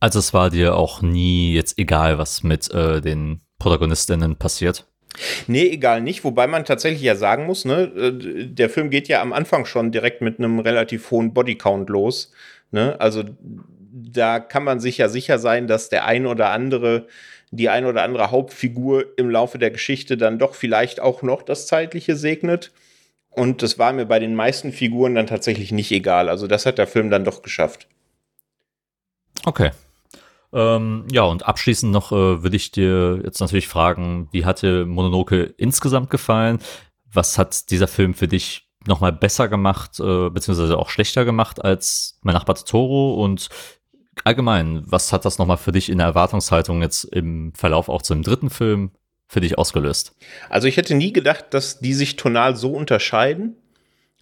[0.00, 4.86] Also es war dir auch nie jetzt egal, was mit äh, den Protagonistinnen passiert?
[5.46, 6.24] Nee, egal nicht.
[6.24, 9.92] Wobei man tatsächlich ja sagen muss, ne, äh, der Film geht ja am Anfang schon
[9.92, 12.32] direkt mit einem relativ hohen Bodycount los.
[12.70, 13.00] Ne?
[13.00, 13.24] Also
[13.92, 17.06] da kann man sich ja sicher sein, dass der ein oder andere,
[17.50, 21.66] die ein oder andere Hauptfigur im Laufe der Geschichte dann doch vielleicht auch noch das
[21.66, 22.72] Zeitliche segnet.
[23.30, 26.28] Und das war mir bei den meisten Figuren dann tatsächlich nicht egal.
[26.28, 27.86] Also das hat der Film dann doch geschafft.
[29.44, 29.70] Okay,
[30.56, 34.86] ähm, ja, und abschließend noch äh, würde ich dir jetzt natürlich fragen, wie hat dir
[34.86, 36.60] Mononoke insgesamt gefallen?
[37.12, 42.18] Was hat dieser Film für dich nochmal besser gemacht, äh, beziehungsweise auch schlechter gemacht als
[42.22, 43.22] mein Nachbar Toro?
[43.22, 43.50] Und
[44.24, 48.14] allgemein, was hat das nochmal für dich in der Erwartungshaltung jetzt im Verlauf auch zu
[48.14, 48.92] dem dritten Film
[49.28, 50.16] für dich ausgelöst?
[50.48, 53.56] Also ich hätte nie gedacht, dass die sich tonal so unterscheiden.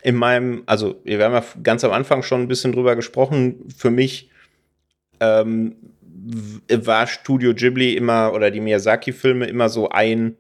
[0.03, 3.91] In meinem, also wir haben ja ganz am Anfang schon ein bisschen drüber gesprochen, für
[3.91, 4.31] mich
[5.21, 5.77] ähm,
[6.69, 10.37] war Studio Ghibli immer oder die Miyazaki-Filme immer so ein,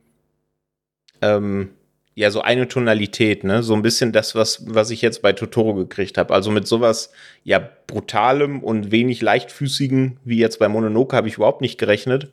[1.21, 1.71] ähm,
[2.15, 3.63] ja, so eine Tonalität, ne?
[3.63, 6.33] So ein bisschen das, was, was ich jetzt bei Totoro gekriegt habe.
[6.33, 7.13] Also mit sowas,
[7.43, 12.31] ja, brutalem und wenig leichtfüßigen, wie jetzt bei Mononoke, habe ich überhaupt nicht gerechnet.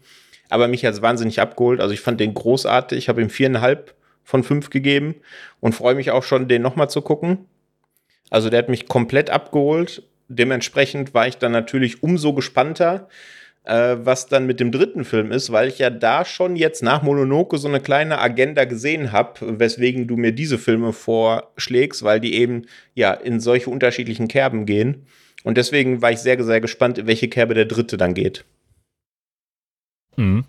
[0.50, 1.80] Aber mich hat es wahnsinnig abgeholt.
[1.80, 2.98] Also ich fand den großartig.
[2.98, 5.16] Ich habe ihm viereinhalb von fünf gegeben
[5.60, 7.46] und freue mich auch schon, den nochmal zu gucken.
[8.30, 10.04] Also der hat mich komplett abgeholt.
[10.28, 13.10] Dementsprechend war ich dann natürlich umso gespannter,
[13.64, 17.04] äh, was dann mit dem dritten Film ist, weil ich ja da schon jetzt nach
[17.04, 22.36] Mononoke so eine kleine Agenda gesehen habe, weswegen du mir diese Filme vorschlägst, weil die
[22.36, 22.64] eben
[22.96, 25.06] ja in solche unterschiedlichen Kerben gehen.
[25.44, 28.46] Und deswegen war ich sehr, sehr gespannt, in welche Kerbe der dritte dann geht.
[30.18, 30.46] Mhm.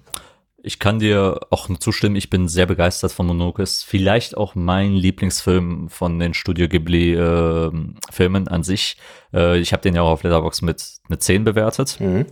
[0.64, 3.62] Ich kann dir auch zustimmen, ich bin sehr begeistert von Mononoke.
[3.62, 8.96] Ist vielleicht auch mein Lieblingsfilm von den Studio Ghibli-Filmen äh, an sich.
[9.34, 11.98] Äh, ich habe den ja auch auf Letterboxd mit eine 10 bewertet.
[11.98, 12.26] Mhm.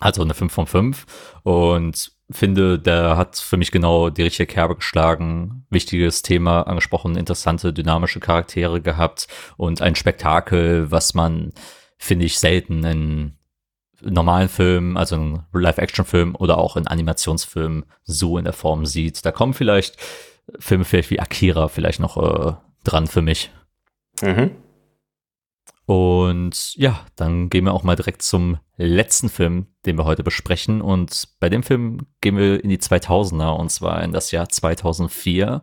[0.00, 1.06] Also eine 5 von 5.
[1.42, 5.66] Und finde, der hat für mich genau die richtige Kerbe geschlagen.
[5.70, 11.52] Wichtiges Thema angesprochen, interessante, dynamische Charaktere gehabt und ein Spektakel, was man,
[11.98, 13.32] finde ich, selten in
[14.00, 19.24] normalen Filmen, also in Live-Action-Filmen oder auch in Animationsfilmen so in der Form sieht.
[19.24, 19.96] Da kommen vielleicht
[20.58, 22.52] Filme vielleicht wie Akira vielleicht noch äh,
[22.84, 23.50] dran für mich.
[24.22, 24.50] Mhm.
[25.86, 30.80] Und ja, dann gehen wir auch mal direkt zum letzten Film, den wir heute besprechen.
[30.80, 35.62] Und bei dem Film gehen wir in die 2000er und zwar in das Jahr 2004.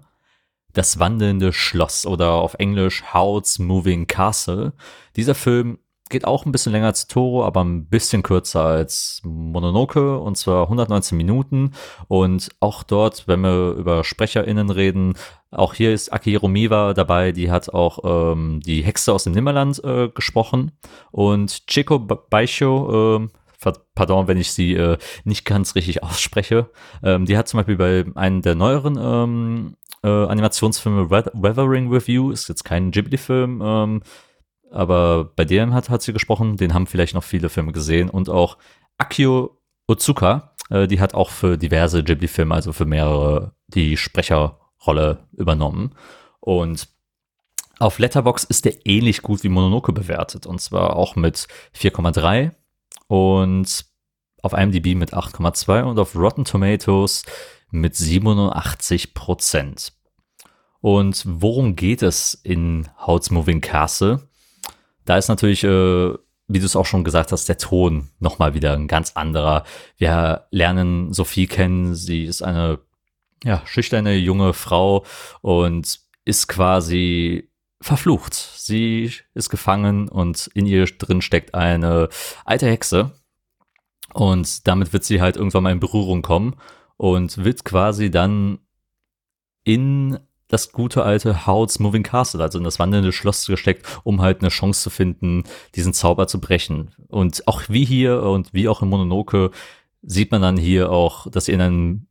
[0.74, 4.74] Das wandelnde Schloss oder auf Englisch Howl's Moving Castle.
[5.16, 5.80] Dieser Film
[6.12, 10.64] geht auch ein bisschen länger als Toro, aber ein bisschen kürzer als Mononoke und zwar
[10.64, 11.72] 119 Minuten.
[12.08, 15.16] Und auch dort, wenn wir über SprecherInnen reden,
[15.50, 18.00] auch hier ist Akihiro Miwa dabei, die hat auch
[18.34, 20.72] ähm, die Hexe aus dem Nimmerland äh, gesprochen.
[21.12, 23.28] Und Chico Baisho,
[23.64, 26.70] äh, pardon, wenn ich sie äh, nicht ganz richtig ausspreche,
[27.04, 32.50] ähm, die hat zum Beispiel bei einem der neueren ähm, äh, Animationsfilme Weathering You, ist
[32.50, 34.02] jetzt kein Ghibli-Film, ähm,
[34.72, 38.30] aber bei dem hat, hat sie gesprochen, den haben vielleicht noch viele Filme gesehen und
[38.30, 38.58] auch
[38.98, 39.58] Akio
[39.88, 45.96] Otsuka, äh, die hat auch für diverse Ghibli-Filme, also für mehrere, die Sprecherrolle übernommen.
[46.40, 46.88] Und
[47.80, 52.52] auf Letterbox ist der ähnlich gut wie Mononoke bewertet und zwar auch mit 4,3
[53.08, 53.86] und
[54.44, 57.24] auf IMDb mit 8,2 und auf Rotten Tomatoes
[57.72, 59.94] mit 87 Prozent.
[60.80, 64.28] Und worum geht es in How's Moving Castle?
[65.06, 66.14] Da ist natürlich, äh,
[66.48, 69.64] wie du es auch schon gesagt hast, der Ton nochmal wieder ein ganz anderer.
[69.98, 71.96] Wir lernen Sophie kennen.
[71.96, 72.80] Sie ist eine
[73.44, 75.06] ja, schüchterne junge Frau
[75.42, 77.50] und ist quasi
[77.82, 78.34] verflucht.
[78.34, 82.10] Sie ist gefangen und in ihr drin steckt eine
[82.46, 83.12] alte Hexe.
[84.14, 86.56] Und damit wird sie halt irgendwann mal in Berührung kommen
[86.98, 88.60] und wird quasi dann
[89.64, 90.20] in
[90.52, 94.50] das gute alte Howl's Moving Castle, also in das wandelnde Schloss gesteckt, um halt eine
[94.50, 95.46] Chance zu finden,
[95.76, 96.92] diesen Zauber zu brechen.
[97.08, 99.52] Und auch wie hier und wie auch in Mononoke
[100.02, 102.08] sieht man dann hier auch, dass sie in einem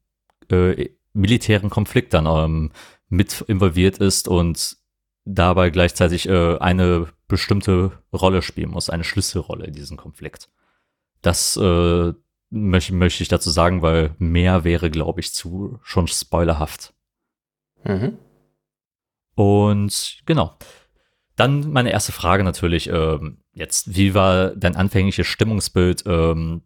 [0.50, 2.70] äh, militären Konflikt dann ähm,
[3.10, 4.78] mit involviert ist und
[5.26, 10.48] dabei gleichzeitig äh, eine bestimmte Rolle spielen muss, eine Schlüsselrolle in diesem Konflikt.
[11.20, 12.12] Das äh,
[12.48, 16.94] möchte, möchte ich dazu sagen, weil mehr wäre, glaube ich, zu schon spoilerhaft.
[17.84, 18.16] Mhm.
[19.40, 20.54] Und genau.
[21.34, 26.60] Dann meine erste Frage natürlich, ähm, jetzt, wie war dein anfängliches Stimmungsbild, ähm,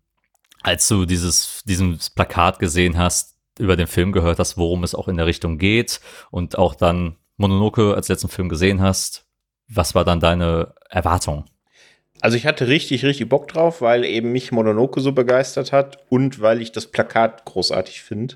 [0.61, 5.07] als du dieses, dieses Plakat gesehen hast, über den Film gehört hast, worum es auch
[5.07, 6.01] in der Richtung geht
[6.33, 9.25] und auch dann Mononoke als letzten Film gesehen hast,
[9.69, 11.45] was war dann deine Erwartung?
[12.23, 16.41] Also ich hatte richtig, richtig Bock drauf, weil eben mich Mononoke so begeistert hat und
[16.41, 18.35] weil ich das Plakat großartig finde.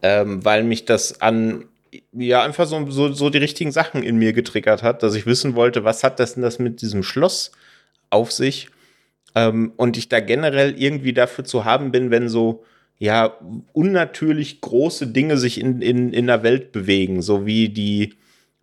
[0.00, 1.66] Ähm, weil mich das an,
[2.12, 5.54] ja, einfach so, so, so die richtigen Sachen in mir getriggert hat, dass ich wissen
[5.54, 7.52] wollte, was hat das denn das mit diesem Schloss
[8.10, 8.68] auf sich?
[9.34, 12.64] Ähm, und ich da generell irgendwie dafür zu haben bin, wenn so,
[12.98, 13.36] ja,
[13.72, 18.14] unnatürlich große Dinge sich in, in, in der Welt bewegen, so wie die,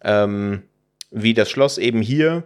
[0.01, 0.63] ähm,
[1.11, 2.43] wie das Schloss eben hier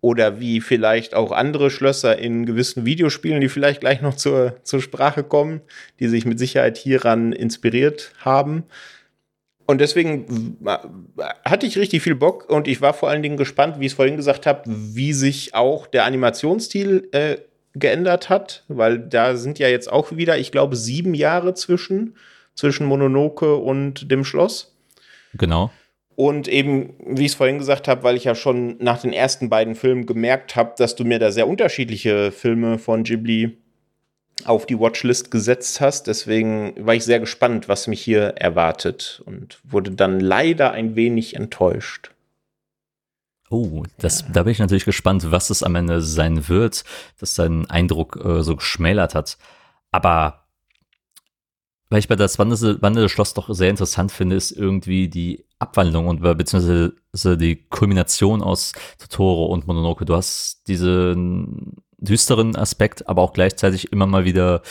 [0.00, 4.80] oder wie vielleicht auch andere Schlösser in gewissen Videospielen, die vielleicht gleich noch zur, zur
[4.80, 5.62] Sprache kommen,
[5.98, 8.64] die sich mit Sicherheit hieran inspiriert haben.
[9.66, 10.56] Und deswegen
[11.44, 13.96] hatte ich richtig viel Bock und ich war vor allen Dingen gespannt, wie ich es
[13.96, 17.36] vorhin gesagt habe, wie sich auch der Animationsstil äh,
[17.74, 22.16] geändert hat, weil da sind ja jetzt auch wieder, ich glaube, sieben Jahre zwischen,
[22.54, 24.76] zwischen Mononoke und dem Schloss.
[25.34, 25.70] Genau.
[26.14, 29.50] Und eben, wie ich es vorhin gesagt habe, weil ich ja schon nach den ersten
[29.50, 33.58] beiden Filmen gemerkt habe, dass du mir da sehr unterschiedliche Filme von Ghibli
[34.44, 36.06] auf die Watchlist gesetzt hast.
[36.06, 41.34] Deswegen war ich sehr gespannt, was mich hier erwartet und wurde dann leider ein wenig
[41.34, 42.10] enttäuscht.
[43.48, 46.84] Oh, das, da bin ich natürlich gespannt, was es am Ende sein wird,
[47.18, 49.38] dass dein Eindruck äh, so geschmälert hat.
[49.92, 50.46] Aber
[51.88, 56.20] weil ich bei das wandelnde Schloss doch sehr interessant finde, ist irgendwie die Abwandlung und
[56.20, 60.04] beziehungsweise die Kulmination aus Totoro und Mononoke.
[60.04, 64.62] Du hast diesen düsteren Aspekt, aber auch gleichzeitig immer mal wieder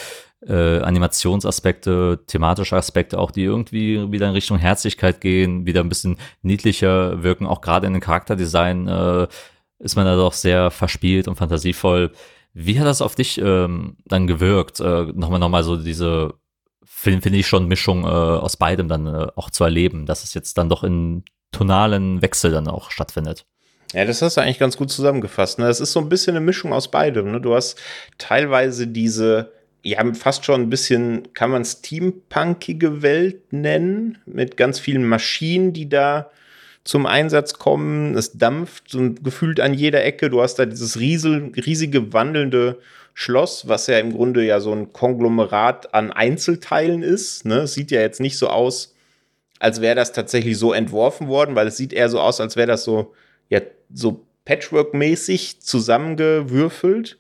[0.48, 6.18] äh, Animationsaspekte, thematische Aspekte auch, die irgendwie wieder in Richtung Herzlichkeit gehen, wieder ein bisschen
[6.42, 7.48] niedlicher wirken.
[7.48, 9.28] Auch gerade in den Charakterdesign äh,
[9.80, 12.12] ist man da doch sehr verspielt und fantasievoll.
[12.54, 14.80] Wie hat das auf dich ähm, dann gewirkt?
[14.80, 16.36] Äh, nochmal, nochmal so diese
[16.86, 20.34] finde find ich schon Mischung äh, aus beidem dann äh, auch zu erleben, dass es
[20.34, 23.46] jetzt dann doch in tonalen Wechsel dann auch stattfindet.
[23.96, 25.58] Ja, das hast du eigentlich ganz gut zusammengefasst.
[25.58, 25.68] Ne?
[25.68, 27.32] Das ist so ein bisschen eine Mischung aus beidem.
[27.32, 27.40] Ne?
[27.40, 27.80] Du hast
[28.18, 35.06] teilweise diese, ja, fast schon ein bisschen, kann man steampunkige Welt nennen, mit ganz vielen
[35.06, 36.30] Maschinen, die da
[36.84, 38.18] zum Einsatz kommen.
[38.18, 40.30] Es dampft so gefühlt an jeder Ecke.
[40.30, 42.80] Du hast da dieses riesige wandelnde
[43.14, 47.46] Schloss, was ja im Grunde ja so ein Konglomerat an Einzelteilen ist.
[47.46, 47.66] Ne?
[47.66, 48.94] Sieht ja jetzt nicht so aus,
[49.60, 52.68] als wäre das tatsächlich so entworfen worden, weil es sieht eher so aus, als wäre
[52.68, 53.14] das so,
[53.48, 53.62] ja,
[53.94, 57.18] so Patchwork-mäßig zusammengewürfelt.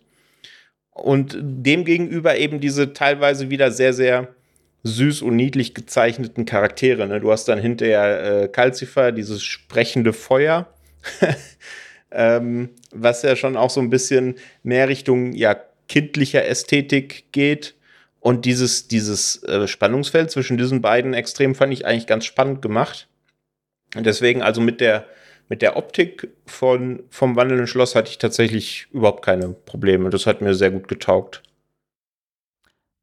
[0.91, 4.33] Und demgegenüber eben diese teilweise wieder sehr, sehr
[4.83, 7.07] süß und niedlich gezeichneten Charaktere.
[7.07, 7.19] Ne?
[7.19, 10.67] Du hast dann hinterher äh, Calcifer, dieses sprechende Feuer,
[12.11, 15.57] ähm, was ja schon auch so ein bisschen mehr Richtung ja,
[15.89, 17.73] kindlicher Ästhetik geht.
[18.19, 23.07] Und dieses, dieses äh, Spannungsfeld zwischen diesen beiden Extremen fand ich eigentlich ganz spannend gemacht.
[23.95, 25.05] Und deswegen, also mit der,
[25.49, 30.09] mit der Optik von, vom wandelnden Schloss hatte ich tatsächlich überhaupt keine Probleme.
[30.09, 31.43] Das hat mir sehr gut getaugt.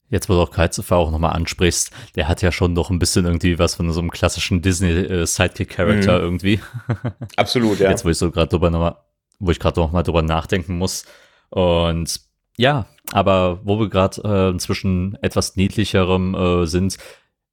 [0.08, 3.24] Jetzt, wo du auch Kaizufa auch nochmal ansprichst, der hat ja schon noch ein bisschen
[3.24, 6.24] irgendwie was von so einem klassischen Disney-Sidekick-Charakter mhm.
[6.24, 6.60] irgendwie.
[7.36, 7.88] Absolut, ja.
[7.88, 8.96] Jetzt, wo ich so gerade drüber nochmal,
[9.38, 11.06] wo ich gerade nochmal drüber nachdenken muss.
[11.48, 12.20] Und
[12.58, 16.98] ja, aber wo wir gerade äh, zwischen etwas niedlicherem äh, sind,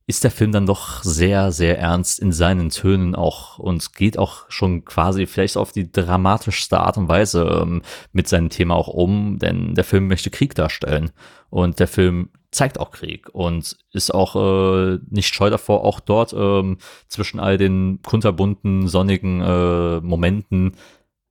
[0.10, 4.50] ist der Film dann doch sehr, sehr ernst in seinen Tönen auch und geht auch
[4.50, 9.38] schon quasi vielleicht auf die dramatischste Art und Weise ähm, mit seinem Thema auch um,
[9.38, 11.12] denn der Film möchte Krieg darstellen
[11.52, 16.34] und der Film zeigt auch Krieg und ist auch äh, nicht scheu davor, auch dort
[16.34, 20.72] ähm, zwischen all den kunterbunten, sonnigen äh, Momenten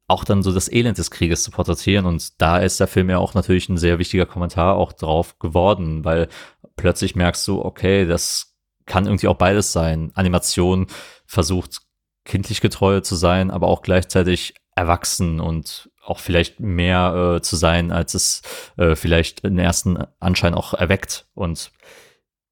[0.06, 2.06] auch dann so das Elend des Krieges zu porträtieren.
[2.06, 6.04] Und da ist der Film ja auch natürlich ein sehr wichtiger Kommentar auch drauf geworden,
[6.04, 6.28] weil
[6.76, 8.47] plötzlich merkst du, okay, das
[8.88, 10.10] kann irgendwie auch beides sein.
[10.14, 10.88] Animation
[11.26, 11.82] versucht
[12.24, 17.92] kindlich getreu zu sein, aber auch gleichzeitig erwachsen und auch vielleicht mehr äh, zu sein,
[17.92, 18.42] als es
[18.76, 21.26] äh, vielleicht im ersten Anschein auch erweckt.
[21.34, 21.70] Und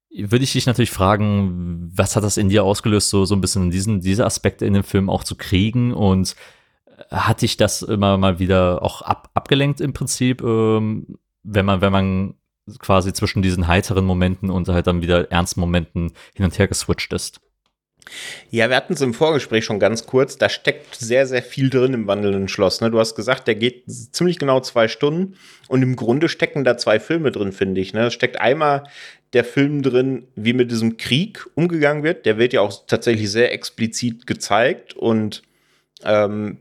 [0.09, 3.71] würde ich dich natürlich fragen, was hat das in dir ausgelöst, so, so ein bisschen
[3.71, 6.35] diesen, diese Aspekte in dem Film auch zu kriegen und
[7.11, 11.91] hat dich das immer mal wieder auch ab, abgelenkt im Prinzip, ähm, wenn man, wenn
[11.91, 12.33] man
[12.79, 17.13] quasi zwischen diesen heiteren Momenten und halt dann wieder ernsten Momenten hin und her geswitcht
[17.13, 17.39] ist.
[18.49, 20.37] Ja, wir hatten es im Vorgespräch schon ganz kurz.
[20.37, 22.81] Da steckt sehr, sehr viel drin im wandelnden Schloss.
[22.81, 22.89] Ne?
[22.89, 25.35] Du hast gesagt, der geht ziemlich genau zwei Stunden.
[25.67, 27.93] Und im Grunde stecken da zwei Filme drin, finde ich.
[27.93, 28.07] Ne?
[28.07, 28.83] Es steckt einmal
[29.33, 32.25] der Film drin, wie mit diesem Krieg umgegangen wird.
[32.25, 35.43] Der wird ja auch tatsächlich sehr explizit gezeigt und
[36.03, 36.59] ähm,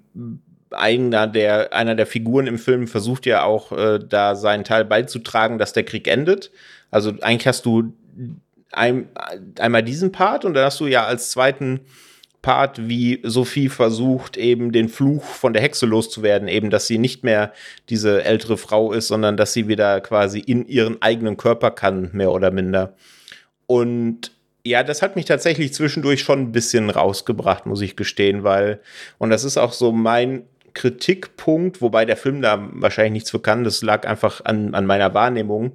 [0.70, 5.58] einer der, einer der Figuren im Film versucht ja auch äh, da seinen Teil beizutragen,
[5.58, 6.50] dass der Krieg endet.
[6.90, 7.92] Also eigentlich hast du
[8.72, 9.08] ein,
[9.58, 11.80] einmal diesen Part und dann hast du ja als zweiten
[12.42, 17.24] Part, wie Sophie versucht, eben den Fluch von der Hexe loszuwerden, eben, dass sie nicht
[17.24, 17.52] mehr
[17.88, 22.30] diese ältere Frau ist, sondern dass sie wieder quasi in ihren eigenen Körper kann, mehr
[22.30, 22.94] oder minder.
[23.66, 24.30] Und
[24.64, 28.80] ja, das hat mich tatsächlich zwischendurch schon ein bisschen rausgebracht, muss ich gestehen, weil,
[29.18, 30.44] und das ist auch so mein
[30.76, 35.14] Kritikpunkt, wobei der Film da wahrscheinlich nichts für kann, das lag einfach an, an meiner
[35.14, 35.72] Wahrnehmung.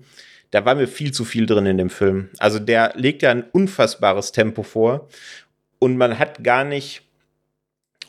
[0.52, 2.30] Da war mir viel zu viel drin in dem Film.
[2.38, 5.10] Also der legt ja ein unfassbares Tempo vor
[5.80, 7.02] und man hat gar nicht,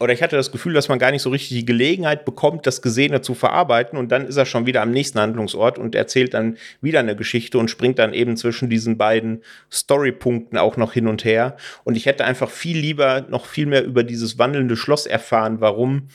[0.01, 2.83] oder ich hatte das Gefühl, dass man gar nicht so richtig die Gelegenheit bekommt, das
[2.83, 6.59] Gesehene zu verarbeiten und dann ist er schon wieder am nächsten Handlungsort und erzählt dann
[6.83, 11.25] wieder eine Geschichte und springt dann eben zwischen diesen beiden Storypunkten auch noch hin und
[11.25, 11.57] her.
[11.85, 16.09] Und ich hätte einfach viel lieber noch viel mehr über dieses wandelnde Schloss erfahren, warum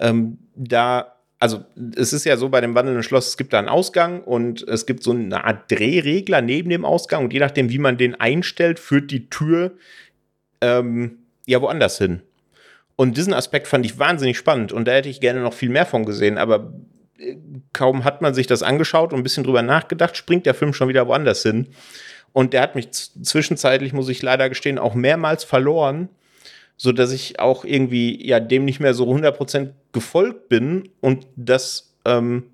[0.00, 1.64] ähm, da also
[1.96, 4.84] es ist ja so bei dem wandelnden Schloss, es gibt da einen Ausgang und es
[4.84, 8.78] gibt so eine Art Drehregler neben dem Ausgang und je nachdem, wie man den einstellt,
[8.78, 9.72] führt die Tür
[10.60, 12.20] ähm, ja woanders hin.
[12.94, 15.86] Und diesen Aspekt fand ich wahnsinnig spannend und da hätte ich gerne noch viel mehr
[15.86, 16.74] von gesehen, aber
[17.18, 17.36] äh,
[17.72, 20.88] kaum hat man sich das angeschaut und ein bisschen drüber nachgedacht, springt der Film schon
[20.88, 21.68] wieder woanders hin.
[22.32, 26.10] Und der hat mich zwischenzeitlich, muss ich leider gestehen, auch mehrmals verloren,
[26.82, 31.94] so dass ich auch irgendwie ja dem nicht mehr so 100% gefolgt bin und das
[32.06, 32.44] ähm,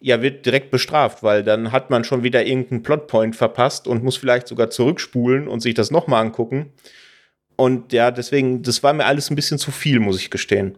[0.00, 4.16] ja wird direkt bestraft, weil dann hat man schon wieder irgendeinen Plotpoint verpasst und muss
[4.16, 6.72] vielleicht sogar zurückspulen und sich das nochmal angucken.
[7.54, 10.76] Und ja, deswegen, das war mir alles ein bisschen zu viel, muss ich gestehen.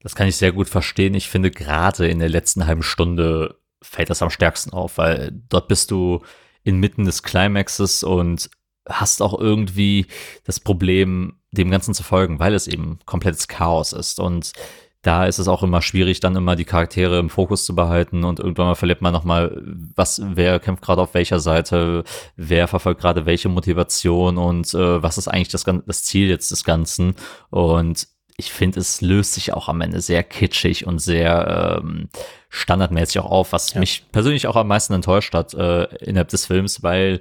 [0.00, 1.14] Das kann ich sehr gut verstehen.
[1.14, 5.68] Ich finde, gerade in der letzten halben Stunde fällt das am stärksten auf, weil dort
[5.68, 6.24] bist du
[6.64, 8.50] inmitten des Climaxes und
[8.88, 10.06] hast auch irgendwie
[10.44, 14.20] das Problem, dem Ganzen zu folgen, weil es eben komplettes Chaos ist.
[14.20, 14.52] Und
[15.06, 18.40] da ist es auch immer schwierig, dann immer die Charaktere im Fokus zu behalten und
[18.40, 19.62] irgendwann mal verliert man nochmal,
[19.94, 22.02] was, wer kämpft gerade auf welcher Seite,
[22.34, 26.64] wer verfolgt gerade welche Motivation und äh, was ist eigentlich das, das Ziel jetzt des
[26.64, 27.14] Ganzen.
[27.50, 32.08] Und ich finde, es löst sich auch am Ende sehr kitschig und sehr ähm,
[32.48, 33.80] standardmäßig auch auf, was ja.
[33.80, 37.20] mich persönlich auch am meisten enttäuscht hat äh, innerhalb des Films, weil,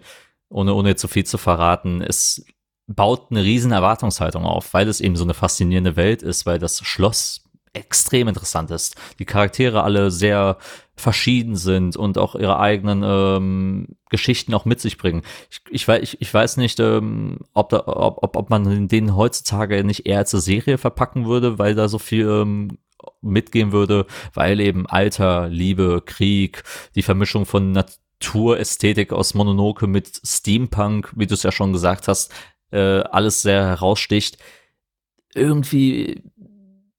[0.50, 2.46] ohne, ohne zu viel zu verraten, es
[2.88, 6.80] baut eine riesen Erwartungshaltung auf, weil es eben so eine faszinierende Welt ist, weil das
[6.82, 8.96] Schloss extrem interessant ist.
[9.20, 10.58] Die Charaktere alle sehr
[10.96, 15.24] verschieden sind und auch ihre eigenen ähm, Geschichten auch mit sich bringen.
[15.52, 20.06] Ich, ich, weiß, ich, weiß nicht, ähm, ob, da, ob, ob, man den heutzutage nicht
[20.06, 22.78] eher als eine Serie verpacken würde, weil da so viel ähm,
[23.22, 26.64] mitgehen würde, weil eben Alter, Liebe, Krieg,
[26.96, 27.84] die Vermischung von
[28.26, 32.34] Naturästhetik aus Mononoke mit Steampunk, wie du es ja schon gesagt hast,
[32.72, 34.38] äh, alles sehr heraussticht.
[35.34, 36.24] Irgendwie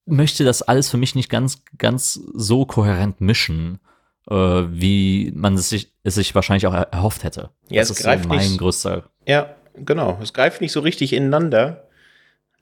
[0.05, 3.81] möchte das alles für mich nicht ganz, ganz so kohärent mischen,
[4.29, 7.51] äh, wie man es sich, es sich wahrscheinlich auch erhofft hätte.
[7.69, 9.11] Ja, das es ist greift so mein nicht, größter.
[9.27, 10.19] Ja, genau.
[10.23, 11.89] Es greift nicht so richtig ineinander.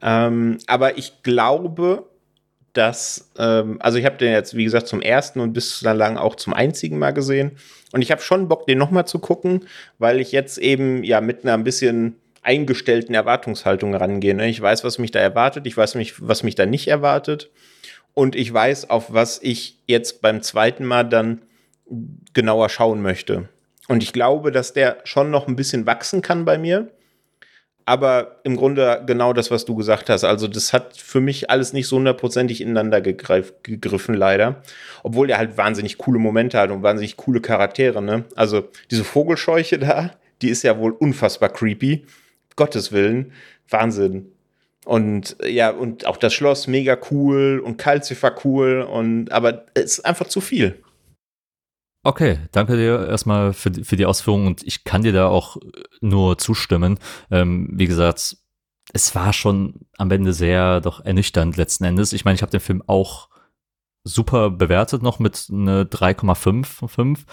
[0.01, 2.09] Ähm, aber ich glaube,
[2.75, 6.35] dass, ähm, also ich habe den jetzt, wie gesagt, zum ersten und bis lang auch
[6.35, 7.53] zum einzigen Mal gesehen.
[7.93, 9.67] Und ich habe schon Bock, den nochmal zu gucken,
[9.99, 14.37] weil ich jetzt eben ja mit einer ein bisschen eingestellten Erwartungshaltung rangehen.
[14.37, 14.49] Ne?
[14.49, 17.51] Ich weiß, was mich da erwartet, ich weiß, was mich da nicht erwartet
[18.13, 21.43] und ich weiß, auf was ich jetzt beim zweiten Mal dann
[22.35, 23.49] genauer schauen möchte.
[23.89, 26.89] Und ich glaube, dass der schon noch ein bisschen wachsen kann bei mir.
[27.87, 30.25] Aber im Grunde genau das, was du gesagt hast.
[30.25, 34.63] Also, das hat für mich alles nicht so hundertprozentig ineinander gegriffen, leider.
[35.03, 38.25] Obwohl der halt wahnsinnig coole Momente hat und wahnsinnig coole Charaktere, ne?
[38.37, 42.07] Also, diese Vogelscheuche da, die ist ja wohl unfassbar creepy.
[42.57, 43.33] Gottes Willen,
[43.69, 44.33] Wahnsinn.
[44.85, 50.05] Und ja, und auch das Schloss mega cool und Calcifer cool und aber es ist
[50.05, 50.84] einfach zu viel.
[52.07, 55.57] Okay, danke dir erstmal für, für die Ausführungen und ich kann dir da auch
[56.03, 56.99] nur zustimmen.
[57.31, 58.37] Ähm, wie gesagt,
[58.93, 62.13] es war schon am Ende sehr doch ernüchternd letzten Endes.
[62.13, 63.31] Ich meine, ich habe den Film auch
[64.05, 67.25] super bewertet noch mit einer 3,5 von 5.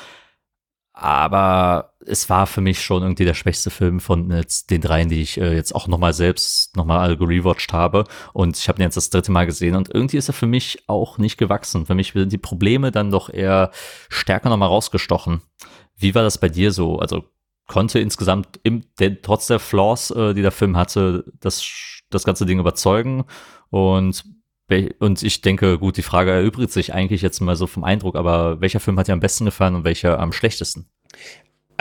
[0.93, 5.21] Aber es war für mich schon irgendwie der schwächste Film von jetzt den dreien, die
[5.21, 8.03] ich äh, jetzt auch nochmal selbst nochmal gerewatcht habe.
[8.33, 10.83] Und ich habe ihn jetzt das dritte Mal gesehen und irgendwie ist er für mich
[10.87, 11.85] auch nicht gewachsen.
[11.85, 13.71] Für mich sind die Probleme dann doch eher
[14.09, 15.41] stärker nochmal rausgestochen.
[15.95, 16.99] Wie war das bei dir so?
[16.99, 17.23] Also
[17.67, 21.63] konnte insgesamt im, der, trotz der Flaws, äh, die der Film hatte, das,
[22.09, 23.23] das ganze Ding überzeugen?
[23.69, 24.25] Und
[24.99, 28.61] und ich denke, gut, die Frage erübrigt sich eigentlich jetzt mal so vom Eindruck, aber
[28.61, 30.85] welcher Film hat dir am besten gefallen und welcher am schlechtesten?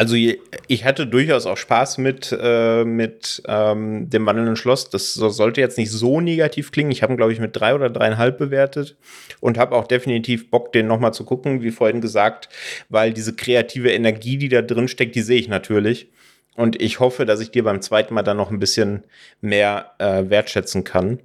[0.00, 4.88] Also ich hatte durchaus auch Spaß mit, äh, mit ähm, dem wandelnden Schloss.
[4.88, 6.90] Das sollte jetzt nicht so negativ klingen.
[6.90, 8.96] Ich habe ihn, glaube ich, mit drei oder dreieinhalb bewertet
[9.40, 12.48] und habe auch definitiv Bock, den nochmal zu gucken, wie vorhin gesagt,
[12.88, 16.08] weil diese kreative Energie, die da drin steckt, die sehe ich natürlich.
[16.56, 19.04] Und ich hoffe, dass ich dir beim zweiten Mal dann noch ein bisschen
[19.42, 21.20] mehr äh, wertschätzen kann.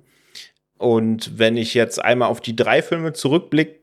[0.77, 3.79] Und wenn ich jetzt einmal auf die drei Filme zurückblicke,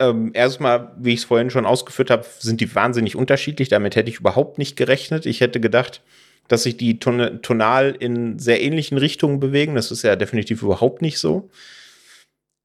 [0.00, 3.68] ähm, erstmal, wie ich es vorhin schon ausgeführt habe, sind die wahnsinnig unterschiedlich.
[3.68, 5.26] Damit hätte ich überhaupt nicht gerechnet.
[5.26, 6.02] Ich hätte gedacht,
[6.48, 9.74] dass sich die ton tonal in sehr ähnlichen Richtungen bewegen.
[9.74, 11.50] Das ist ja definitiv überhaupt nicht so.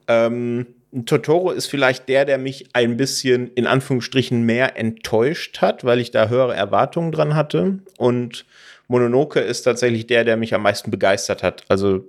[0.08, 0.68] Ähm,
[1.06, 6.12] Totoro ist vielleicht der, der mich ein bisschen in Anführungsstrichen mehr enttäuscht hat, weil ich
[6.12, 7.80] da höhere Erwartungen dran hatte.
[7.98, 8.46] Und
[8.88, 11.64] Mononoke ist tatsächlich der, der mich am meisten begeistert hat.
[11.68, 12.06] Also,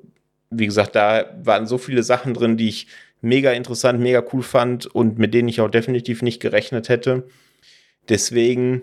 [0.50, 2.86] wie gesagt, da waren so viele Sachen drin, die ich
[3.20, 7.24] mega interessant, mega cool fand und mit denen ich auch definitiv nicht gerechnet hätte.
[8.08, 8.82] Deswegen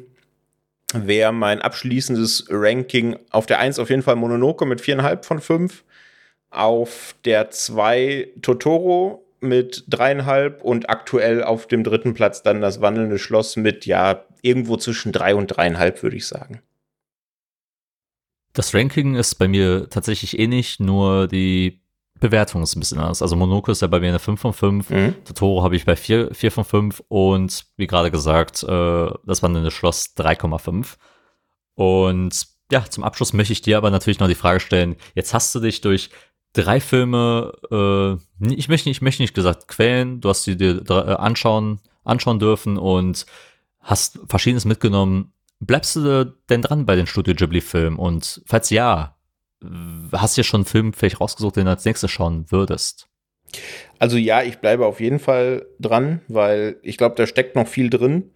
[0.93, 5.84] wäre mein abschließendes Ranking auf der 1 auf jeden Fall Mononoke mit 4,5 von 5.
[6.51, 13.20] Auf der 2 Totoro mit 3,5 und aktuell auf dem dritten Platz dann das wandelnde
[13.20, 16.61] Schloss mit ja irgendwo zwischen 3 und 3,5 würde ich sagen.
[18.56, 21.82] Das Ranking ist bei mir tatsächlich ähnlich, nur die
[22.20, 23.22] Bewertung ist ein bisschen anders.
[23.22, 25.16] Also Monoko ist ja bei mir eine 5 von 5, mhm.
[25.26, 28.68] Totoro habe ich bei 4, 4 von 5 und wie gerade gesagt, äh,
[29.26, 30.95] das war eine Schloss 3,5.
[31.76, 35.53] Und ja, zum Abschluss möchte ich dir aber natürlich noch die Frage stellen, jetzt hast
[35.53, 36.10] du dich durch
[36.53, 40.82] drei Filme, äh, ich möchte nicht, ich möchte nicht gesagt quälen, du hast sie dir
[40.89, 43.26] äh, anschauen, anschauen dürfen und
[43.82, 45.34] hast Verschiedenes mitgenommen.
[45.60, 47.97] Bleibst du denn dran bei den Studio Ghibli-Filmen?
[47.97, 49.18] Und falls ja,
[50.12, 53.08] hast du dir schon einen Film vielleicht rausgesucht, den du als nächstes schauen würdest?
[53.99, 57.89] Also ja, ich bleibe auf jeden Fall dran, weil ich glaube, da steckt noch viel
[57.89, 58.32] drin.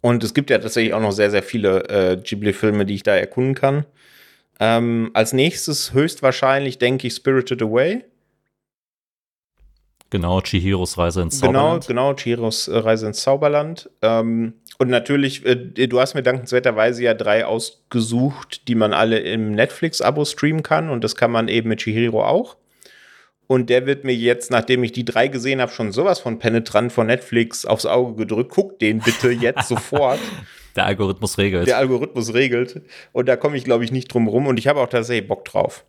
[0.00, 3.14] Und es gibt ja tatsächlich auch noch sehr, sehr viele äh, Ghibli-Filme, die ich da
[3.14, 3.84] erkunden kann.
[4.58, 8.04] Ähm, als nächstes höchstwahrscheinlich denke ich Spirited Away.
[10.10, 11.86] Genau, Chihiros Reise ins genau, Zauberland.
[11.86, 13.88] Genau, genau, Chihiros äh, Reise ins Zauberland.
[14.02, 19.52] Ähm, und natürlich, äh, du hast mir dankenswerterweise ja drei ausgesucht, die man alle im
[19.52, 20.90] Netflix-Abo streamen kann.
[20.90, 22.56] Und das kann man eben mit Chihiro auch.
[23.46, 26.92] Und der wird mir jetzt, nachdem ich die drei gesehen habe, schon sowas von penetrant
[26.92, 28.52] von Netflix aufs Auge gedrückt.
[28.52, 30.20] Guck den bitte jetzt sofort.
[30.76, 31.66] Der Algorithmus regelt.
[31.66, 32.82] Der Algorithmus regelt.
[33.12, 34.46] Und da komme ich, glaube ich, nicht drum rum.
[34.46, 35.84] Und ich habe auch tatsächlich Bock drauf.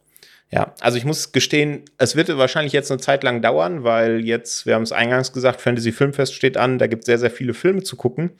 [0.51, 4.65] Ja, also ich muss gestehen, es wird wahrscheinlich jetzt eine Zeit lang dauern, weil jetzt,
[4.65, 7.53] wir haben es eingangs gesagt, Fantasy Filmfest steht an, da gibt es sehr, sehr viele
[7.53, 8.31] Filme zu gucken.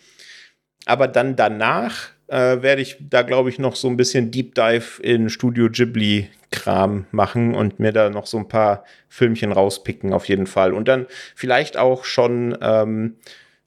[0.85, 5.01] Aber dann danach äh, werde ich da, glaube ich, noch so ein bisschen Deep Dive
[5.01, 10.47] in Studio Ghibli-Kram machen und mir da noch so ein paar Filmchen rauspicken, auf jeden
[10.47, 10.73] Fall.
[10.73, 13.15] Und dann vielleicht auch schon ähm,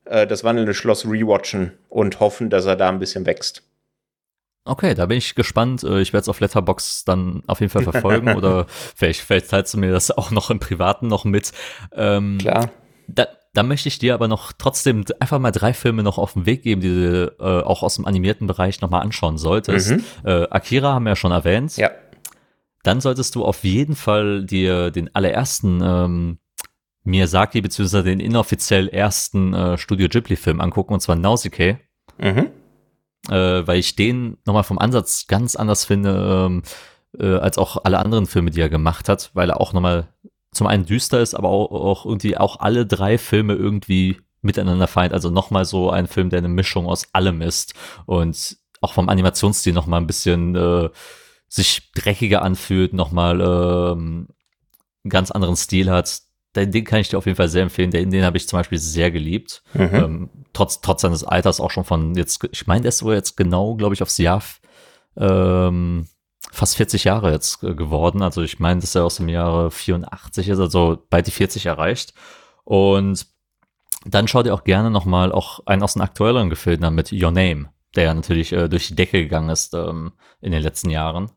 [0.04, 3.62] äh, das wandelnde Schloss rewatchen und hoffen, dass er da ein bisschen wächst.
[4.66, 5.84] Okay, da bin ich gespannt.
[5.84, 9.74] Äh, ich werde es auf Letterbox dann auf jeden Fall verfolgen oder vielleicht, vielleicht teilst
[9.74, 11.52] du mir das auch noch im Privaten noch mit.
[11.92, 12.70] Ähm, Klar.
[13.06, 16.46] Da, da möchte ich dir aber noch trotzdem einfach mal drei Filme noch auf den
[16.46, 19.90] Weg geben, die du äh, auch aus dem animierten Bereich nochmal anschauen solltest.
[19.90, 20.04] Mhm.
[20.24, 21.76] Äh, Akira haben wir ja schon erwähnt.
[21.76, 21.90] Ja.
[22.82, 26.38] Dann solltest du auf jeden Fall dir den allerersten ähm,
[27.02, 31.78] Miyazaki beziehungsweise den inoffiziell ersten äh, Studio Ghibli-Film angucken, und zwar Nausicaa.
[32.18, 32.50] Mhm
[33.30, 36.62] äh, weil ich den nochmal vom Ansatz ganz anders finde, ähm,
[37.18, 40.08] äh, als auch alle anderen Filme, die er gemacht hat, weil er auch nochmal
[40.52, 45.12] zum einen düster ist, aber auch, auch irgendwie auch alle drei Filme irgendwie miteinander feint.
[45.12, 47.74] Also nochmal so ein Film, der eine Mischung aus allem ist
[48.06, 50.90] und auch vom Animationsstil nochmal ein bisschen äh,
[51.48, 54.28] sich dreckiger anfühlt, nochmal ähm,
[55.02, 56.22] einen ganz anderen Stil hat
[56.56, 57.90] den, den kann ich dir auf jeden Fall sehr empfehlen.
[57.90, 59.62] Den, den habe ich zum Beispiel sehr geliebt.
[59.74, 59.90] Mhm.
[59.92, 63.36] Ähm, trotz, trotz seines Alters auch schon von jetzt, ich meine, der ist wohl jetzt
[63.36, 64.42] genau, glaube ich, aufs Jahr
[65.16, 66.08] ähm,
[66.50, 68.22] fast 40 Jahre jetzt äh, geworden.
[68.22, 72.14] Also ich meine, dass er aus dem Jahre 84 ist, also bald die 40 erreicht.
[72.64, 73.26] Und
[74.06, 77.30] dann schau dir auch gerne nochmal auch einen aus den aktuelleren Gefilden an mit Your
[77.30, 81.30] Name, der ja natürlich äh, durch die Decke gegangen ist ähm, in den letzten Jahren.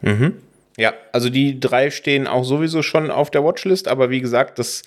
[0.00, 0.36] Mhm.
[0.78, 4.82] Ja, also die drei stehen auch sowieso schon auf der Watchlist, aber wie gesagt, das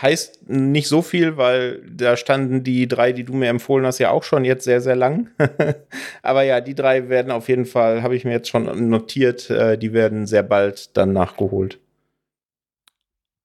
[0.00, 4.10] heißt nicht so viel, weil da standen die drei, die du mir empfohlen hast, ja
[4.10, 5.28] auch schon jetzt sehr, sehr lang.
[6.22, 9.76] aber ja, die drei werden auf jeden Fall, habe ich mir jetzt schon notiert, äh,
[9.76, 11.78] die werden sehr bald dann nachgeholt.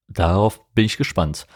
[0.07, 1.47] Darauf bin ich gespannt.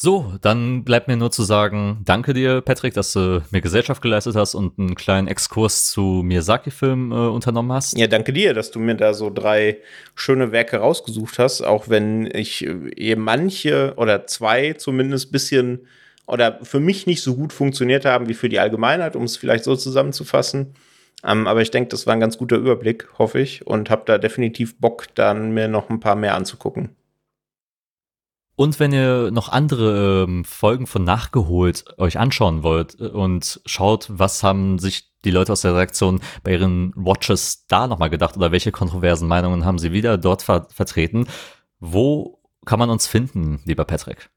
[0.00, 4.36] So, dann bleibt mir nur zu sagen, danke dir, Patrick, dass du mir Gesellschaft geleistet
[4.36, 7.98] hast und einen kleinen Exkurs zu Miyazaki-Filmen äh, unternommen hast.
[7.98, 9.78] Ja, danke dir, dass du mir da so drei
[10.14, 15.80] schöne Werke rausgesucht hast, auch wenn ich äh, manche oder zwei zumindest bisschen
[16.28, 19.64] oder für mich nicht so gut funktioniert haben wie für die Allgemeinheit, um es vielleicht
[19.64, 20.74] so zusammenzufassen.
[21.24, 24.18] Ähm, aber ich denke, das war ein ganz guter Überblick, hoffe ich, und habe da
[24.18, 26.90] definitiv Bock, dann mir noch ein paar mehr anzugucken.
[28.58, 34.08] Und wenn ihr noch andere ähm, Folgen von Nachgeholt euch anschauen wollt äh, und schaut,
[34.10, 38.50] was haben sich die Leute aus der Redaktion bei ihren Watches da nochmal gedacht oder
[38.50, 41.28] welche kontroversen Meinungen haben sie wieder dort ver vertreten,
[41.78, 44.28] wo kann man uns finden, lieber Patrick?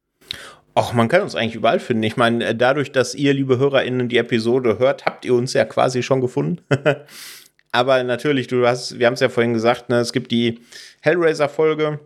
[0.76, 2.04] Ach, man kann uns eigentlich überall finden.
[2.04, 5.66] Ich meine, äh, dadurch, dass ihr, liebe HörerInnen, die Episode hört, habt ihr uns ja
[5.66, 6.62] quasi schon gefunden.
[7.72, 10.60] Aber natürlich, du hast, wir haben es ja vorhin gesagt, ne, es gibt die
[11.02, 12.00] Hellraiser-Folge,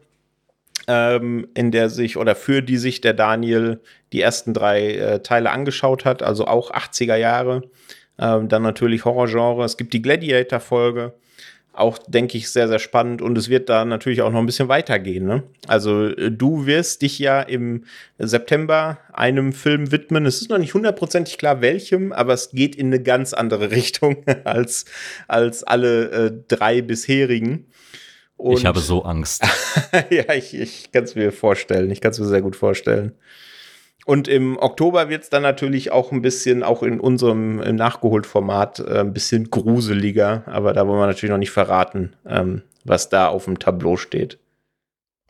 [0.87, 3.81] ähm, in der sich oder für die sich der Daniel
[4.13, 7.63] die ersten drei äh, Teile angeschaut hat, also auch 80er Jahre.
[8.17, 9.65] Ähm, dann natürlich Horrorgenre.
[9.65, 11.13] Es gibt die Gladiator-Folge
[11.77, 14.69] auch, denke ich, sehr, sehr spannend und es wird da natürlich auch noch ein bisschen
[14.69, 15.25] weitergehen.
[15.25, 15.43] Ne?
[15.67, 17.83] Also äh, du wirst dich ja im
[18.17, 20.25] September einem Film widmen.
[20.25, 24.23] Es ist noch nicht hundertprozentig klar, welchem, aber es geht in eine ganz andere Richtung
[24.43, 24.85] als,
[25.27, 27.65] als alle äh, drei bisherigen.
[28.37, 29.43] Und ich habe so Angst.
[30.09, 31.89] ja, ich, ich kann es mir vorstellen.
[31.91, 33.13] Ich kann es mir sehr gut vorstellen.
[34.05, 38.99] Und im Oktober wird es dann natürlich auch ein bisschen, auch in unserem Nachgeholt-Format, äh,
[38.99, 40.43] ein bisschen gruseliger.
[40.45, 44.37] Aber da wollen wir natürlich noch nicht verraten, ähm, was da auf dem Tableau steht.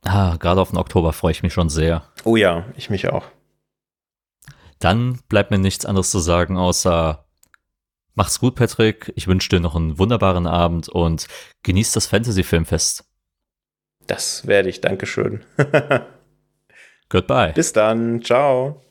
[0.04, 2.04] Ah, gerade auf den Oktober freue ich mich schon sehr.
[2.26, 3.26] Oh ja, ich mich auch.
[4.80, 7.25] Dann bleibt mir nichts anderes zu sagen, außer
[8.16, 9.12] macht's gut, Patrick.
[9.16, 11.28] Ich wünsche dir noch einen wunderbaren Abend und
[11.64, 13.06] genießt das Fantasy-Filmfest.
[14.08, 15.44] Das werde ich, Dankeschön.
[17.10, 17.54] Goodbye.
[17.54, 18.22] Bis dann.
[18.24, 18.82] Ciao.